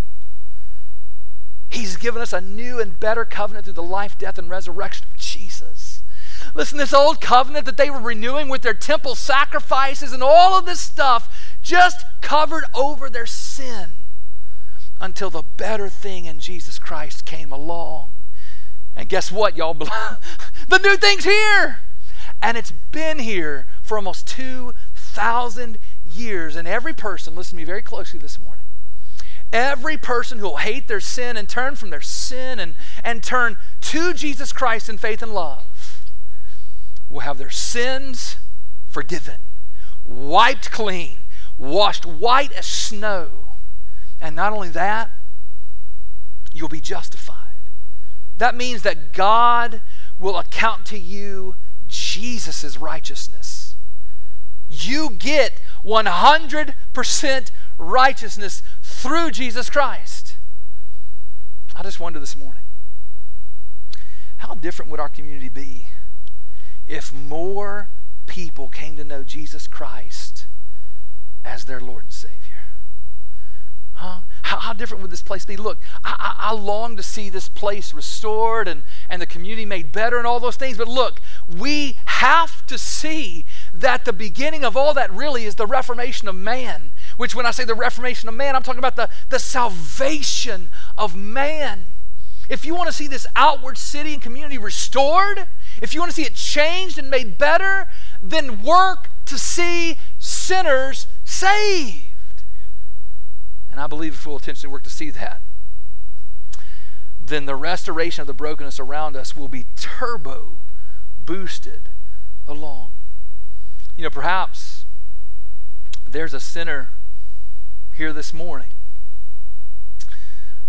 He's 1.68 1.96
given 1.96 2.22
us 2.22 2.32
a 2.32 2.40
new 2.40 2.80
and 2.80 2.98
better 2.98 3.24
covenant 3.24 3.64
through 3.64 3.74
the 3.74 3.82
life, 3.82 4.16
death, 4.16 4.38
and 4.38 4.48
resurrection 4.48 5.06
of 5.12 5.16
Jesus. 5.16 5.85
Listen, 6.54 6.78
this 6.78 6.94
old 6.94 7.20
covenant 7.20 7.66
that 7.66 7.76
they 7.76 7.90
were 7.90 8.00
renewing 8.00 8.48
with 8.48 8.62
their 8.62 8.74
temple 8.74 9.14
sacrifices 9.14 10.12
and 10.12 10.22
all 10.22 10.58
of 10.58 10.66
this 10.66 10.80
stuff 10.80 11.34
just 11.62 12.04
covered 12.20 12.64
over 12.74 13.10
their 13.10 13.26
sin 13.26 13.90
until 15.00 15.30
the 15.30 15.42
better 15.56 15.88
thing 15.88 16.24
in 16.24 16.38
Jesus 16.38 16.78
Christ 16.78 17.24
came 17.24 17.52
along. 17.52 18.08
And 18.94 19.08
guess 19.08 19.30
what, 19.30 19.56
y'all? 19.56 19.74
the 20.68 20.78
new 20.82 20.96
thing's 20.96 21.24
here. 21.24 21.80
And 22.40 22.56
it's 22.56 22.72
been 22.92 23.18
here 23.18 23.66
for 23.82 23.98
almost 23.98 24.26
2,000 24.28 25.78
years. 26.04 26.56
And 26.56 26.66
every 26.66 26.94
person, 26.94 27.34
listen 27.34 27.50
to 27.50 27.56
me 27.56 27.64
very 27.64 27.82
closely 27.82 28.18
this 28.18 28.38
morning, 28.38 28.64
every 29.52 29.96
person 29.96 30.38
who 30.38 30.46
will 30.46 30.56
hate 30.58 30.88
their 30.88 31.00
sin 31.00 31.36
and 31.36 31.48
turn 31.48 31.76
from 31.76 31.90
their 31.90 32.00
sin 32.00 32.58
and, 32.58 32.74
and 33.04 33.22
turn 33.22 33.56
to 33.82 34.14
Jesus 34.14 34.52
Christ 34.52 34.88
in 34.88 34.98
faith 34.98 35.22
and 35.22 35.34
love 35.34 35.64
will 37.08 37.20
have 37.20 37.38
their 37.38 37.50
sins 37.50 38.36
forgiven, 38.86 39.40
wiped 40.04 40.70
clean, 40.70 41.18
washed 41.58 42.06
white 42.06 42.52
as 42.52 42.66
snow. 42.66 43.28
And 44.20 44.34
not 44.34 44.52
only 44.52 44.70
that, 44.70 45.10
you'll 46.52 46.68
be 46.68 46.80
justified. 46.80 47.36
That 48.38 48.54
means 48.54 48.82
that 48.82 49.12
God 49.12 49.82
will 50.18 50.38
account 50.38 50.86
to 50.86 50.98
you 50.98 51.56
Jesus' 51.86 52.76
righteousness. 52.76 53.76
You 54.68 55.10
get 55.10 55.60
100% 55.84 57.50
righteousness 57.78 58.62
through 58.82 59.30
Jesus 59.30 59.70
Christ. 59.70 60.36
I 61.74 61.82
just 61.82 62.00
wonder 62.00 62.18
this 62.18 62.36
morning 62.36 62.62
how 64.38 64.54
different 64.54 64.90
would 64.90 65.00
our 65.00 65.08
community 65.08 65.48
be 65.48 65.88
if 66.86 67.12
more 67.12 67.90
people 68.26 68.68
came 68.68 68.96
to 68.96 69.04
know 69.04 69.24
Jesus 69.24 69.66
Christ 69.66 70.46
as 71.44 71.64
their 71.64 71.80
Lord 71.80 72.04
and 72.04 72.12
Savior? 72.12 72.56
Huh? 73.96 74.20
How, 74.42 74.60
how 74.60 74.72
different 74.74 75.00
would 75.00 75.10
this 75.10 75.22
place 75.22 75.46
be? 75.46 75.56
Look, 75.56 75.82
I, 76.04 76.14
I, 76.18 76.50
I 76.50 76.52
long 76.52 76.96
to 76.96 77.02
see 77.02 77.30
this 77.30 77.48
place 77.48 77.94
restored 77.94 78.68
and, 78.68 78.82
and 79.08 79.22
the 79.22 79.26
community 79.26 79.64
made 79.64 79.90
better 79.90 80.18
and 80.18 80.26
all 80.26 80.38
those 80.38 80.56
things. 80.56 80.76
But 80.76 80.86
look, 80.86 81.20
we 81.48 81.98
have 82.04 82.66
to 82.66 82.76
see 82.76 83.46
that 83.72 84.04
the 84.04 84.12
beginning 84.12 84.64
of 84.64 84.76
all 84.76 84.92
that 84.94 85.10
really 85.10 85.44
is 85.44 85.54
the 85.54 85.66
reformation 85.66 86.28
of 86.28 86.34
man. 86.34 86.92
Which, 87.16 87.34
when 87.34 87.46
I 87.46 87.52
say 87.52 87.64
the 87.64 87.74
reformation 87.74 88.28
of 88.28 88.34
man, 88.34 88.54
I'm 88.54 88.62
talking 88.62 88.78
about 88.78 88.96
the, 88.96 89.08
the 89.30 89.38
salvation 89.38 90.70
of 90.98 91.16
man. 91.16 91.86
If 92.48 92.64
you 92.64 92.74
want 92.74 92.88
to 92.88 92.92
see 92.92 93.08
this 93.08 93.26
outward 93.34 93.78
city 93.78 94.12
and 94.12 94.22
community 94.22 94.58
restored, 94.58 95.48
if 95.82 95.94
you 95.94 96.00
want 96.00 96.10
to 96.10 96.14
see 96.14 96.26
it 96.26 96.34
changed 96.34 96.98
and 96.98 97.10
made 97.10 97.38
better, 97.38 97.86
then 98.22 98.62
work 98.62 99.08
to 99.26 99.38
see 99.38 99.96
sinners 100.18 101.06
saved. 101.24 102.42
And 103.70 103.80
I 103.80 103.86
believe 103.86 104.14
if 104.14 104.26
we'll 104.26 104.36
intentionally 104.36 104.72
work 104.72 104.84
to 104.84 104.90
see 104.90 105.10
that, 105.10 105.42
then 107.20 107.46
the 107.46 107.56
restoration 107.56 108.20
of 108.20 108.26
the 108.26 108.32
brokenness 108.32 108.78
around 108.78 109.16
us 109.16 109.36
will 109.36 109.48
be 109.48 109.66
turbo 109.76 110.60
boosted 111.18 111.90
along. 112.46 112.92
You 113.96 114.04
know, 114.04 114.10
perhaps 114.10 114.86
there's 116.06 116.32
a 116.32 116.40
sinner 116.40 116.90
here 117.96 118.12
this 118.12 118.32
morning 118.32 118.70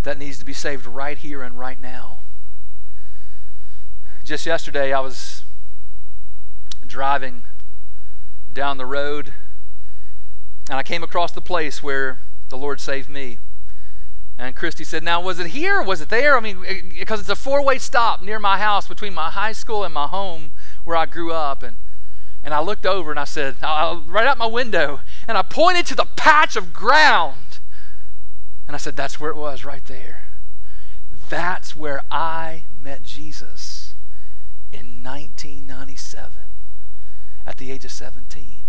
that 0.03 0.17
needs 0.17 0.39
to 0.39 0.45
be 0.45 0.53
saved 0.53 0.85
right 0.85 1.17
here 1.17 1.43
and 1.43 1.59
right 1.59 1.79
now. 1.79 2.19
Just 4.27 4.45
yesterday, 4.45 4.91
I 4.91 4.99
was 4.99 5.43
driving 6.85 7.45
down 8.51 8.77
the 8.77 8.85
road 8.85 9.33
and 10.69 10.77
I 10.77 10.83
came 10.83 11.01
across 11.01 11.31
the 11.31 11.39
place 11.39 11.81
where 11.81 12.19
the 12.49 12.57
Lord 12.57 12.81
saved 12.81 13.07
me. 13.07 13.39
And 14.37 14.53
Christy 14.53 14.83
said, 14.83 15.01
Now, 15.01 15.21
was 15.21 15.39
it 15.39 15.47
here 15.47 15.81
was 15.81 16.01
it 16.01 16.09
there? 16.09 16.35
I 16.35 16.41
mean, 16.41 16.65
eh, 16.65 16.73
eh, 16.73 16.81
because 16.99 17.21
it's 17.21 17.29
a 17.29 17.37
four 17.37 17.63
way 17.63 17.77
stop 17.77 18.21
near 18.21 18.37
my 18.37 18.57
house 18.57 18.85
between 18.85 19.13
my 19.13 19.29
high 19.29 19.53
school 19.53 19.85
and 19.85 19.93
my 19.93 20.07
home 20.07 20.51
where 20.83 20.97
I 20.97 21.05
grew 21.05 21.31
up. 21.31 21.63
And, 21.63 21.77
and 22.43 22.53
I 22.53 22.59
looked 22.59 22.85
over 22.85 23.11
and 23.11 23.19
I 23.21 23.23
said, 23.23 23.55
I, 23.63 23.93
right 24.05 24.27
out 24.27 24.37
my 24.37 24.45
window, 24.45 24.99
and 25.25 25.37
I 25.37 25.41
pointed 25.41 25.85
to 25.85 25.95
the 25.95 26.03
patch 26.17 26.57
of 26.57 26.73
ground. 26.73 27.59
And 28.67 28.75
I 28.75 28.77
said, 28.77 28.97
That's 28.97 29.21
where 29.21 29.31
it 29.31 29.37
was, 29.37 29.63
right 29.63 29.85
there. 29.85 30.25
That's 31.29 31.77
where 31.77 32.01
I 32.11 32.65
met 32.77 33.03
Jesus 33.03 33.76
in 34.71 35.03
1997 35.03 36.31
at 37.45 37.57
the 37.57 37.71
age 37.71 37.85
of 37.85 37.91
17. 37.91 38.63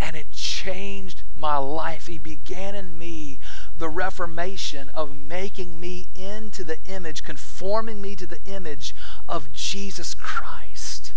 And 0.00 0.16
it 0.16 0.30
changed 0.30 1.22
my 1.34 1.56
life. 1.56 2.06
He 2.06 2.18
began 2.18 2.74
in 2.74 2.98
me 2.98 3.38
the 3.76 3.88
reformation 3.88 4.90
of 4.90 5.16
making 5.16 5.80
me 5.80 6.08
into 6.14 6.62
the 6.62 6.82
image, 6.84 7.22
conforming 7.22 8.00
me 8.00 8.14
to 8.16 8.26
the 8.26 8.42
image 8.44 8.94
of 9.28 9.52
Jesus 9.52 10.14
Christ. 10.14 11.14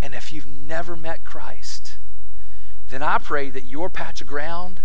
And 0.00 0.14
if 0.14 0.32
you've 0.32 0.46
never 0.46 0.96
met 0.96 1.24
Christ, 1.24 1.98
then 2.88 3.02
I 3.02 3.18
pray 3.18 3.50
that 3.50 3.64
your 3.64 3.90
patch 3.90 4.20
of 4.20 4.26
ground 4.26 4.80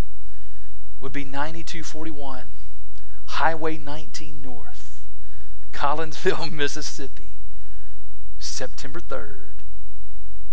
would 0.99 1.11
be 1.11 1.23
9241 1.23 2.51
Highway 3.25 3.77
19 3.77 4.41
North, 4.41 5.05
Collinsville, 5.71 6.51
Mississippi, 6.51 7.32
September 8.63 9.01
3rd, 9.01 9.65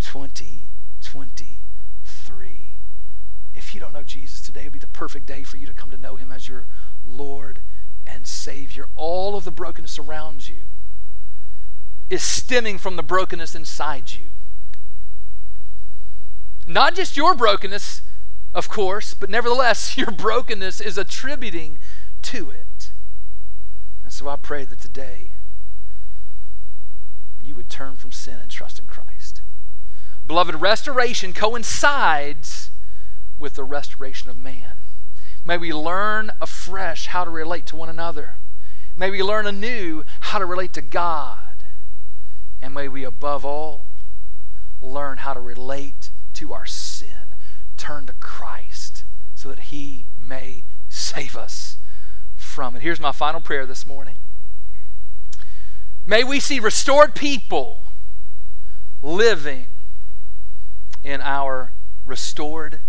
2023. 0.01 2.75
if 3.55 3.73
you 3.73 3.79
don't 3.79 3.93
know 3.93 4.03
Jesus 4.03 4.41
today, 4.41 4.65
would 4.65 4.73
be 4.73 4.81
the 4.81 4.89
perfect 4.89 5.27
day 5.27 5.45
for 5.45 5.59
you 5.59 5.67
to 5.69 5.73
come 5.73 5.93
to 5.93 5.97
know 5.97 6.17
him 6.17 6.33
as 6.33 6.49
your 6.49 6.67
Lord 7.07 7.61
and 8.09 8.27
Savior. 8.27 8.89
All 8.97 9.37
of 9.37 9.45
the 9.45 9.53
brokenness 9.53 9.97
around 9.97 10.49
you 10.49 10.63
is 12.11 12.25
stemming 12.25 12.79
from 12.79 12.97
the 12.97 13.05
brokenness 13.05 13.55
inside 13.55 14.11
you. 14.11 14.31
Not 16.67 16.97
just 16.97 17.17
your 17.17 17.37
brokenness, 17.37 18.03
of 18.53 18.69
course, 18.69 19.15
but 19.15 19.31
nevertheless, 19.31 19.97
your 19.97 20.11
brokenness 20.11 20.81
is 20.81 20.99
attributing 20.99 21.79
to 22.23 22.51
it. 22.51 22.91
And 24.03 24.13
so 24.13 24.29
I 24.29 24.35
pray 24.35 24.65
that 24.65 24.81
today 24.81 25.31
you 27.51 27.57
would 27.57 27.69
turn 27.69 27.97
from 27.97 28.13
sin 28.13 28.39
and 28.41 28.49
trust 28.49 28.79
in 28.79 28.87
Christ. 28.87 29.43
Beloved, 30.25 30.55
restoration 30.55 31.33
coincides 31.33 32.71
with 33.41 33.55
the 33.55 33.65
restoration 33.65 34.31
of 34.31 34.37
man. 34.37 34.75
May 35.45 35.59
we 35.59 35.73
learn 35.73 36.31
afresh 36.41 37.09
how 37.09 37.25
to 37.25 37.31
relate 37.31 37.67
to 37.67 37.77
one 37.77 37.89
another. 37.89 38.37
May 38.97 39.11
we 39.11 39.21
learn 39.21 39.49
anew 39.49 40.05
how 40.21 40.39
to 40.39 40.47
relate 40.47 40.73
to 40.75 40.81
God. 40.81 41.65
And 42.63 42.73
may 42.73 42.87
we, 42.87 43.03
above 43.03 43.45
all, 43.45 43.87
learn 44.81 45.19
how 45.19 45.35
to 45.35 45.41
relate 45.41 46.11
to 46.35 46.53
our 46.53 46.67
sin. 46.67 47.35
Turn 47.77 48.07
to 48.07 48.13
Christ 48.13 49.03
so 49.35 49.49
that 49.49 49.59
He 49.59 50.07
may 50.21 50.63
save 50.89 51.37
us 51.37 51.79
from 52.37 52.77
it. 52.77 52.83
Here's 52.83 53.01
my 53.01 53.11
final 53.11 53.41
prayer 53.41 53.67
this 53.67 53.89
morning. 53.89 54.19
May 56.07 56.25
we 56.25 56.41
see 56.41 56.59
restored 56.61 57.15
people 57.15 57.83
living 59.03 59.67
in 61.03 61.21
our 61.21 61.73
restored 62.05 62.81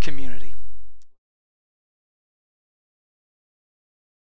community. 0.00 0.51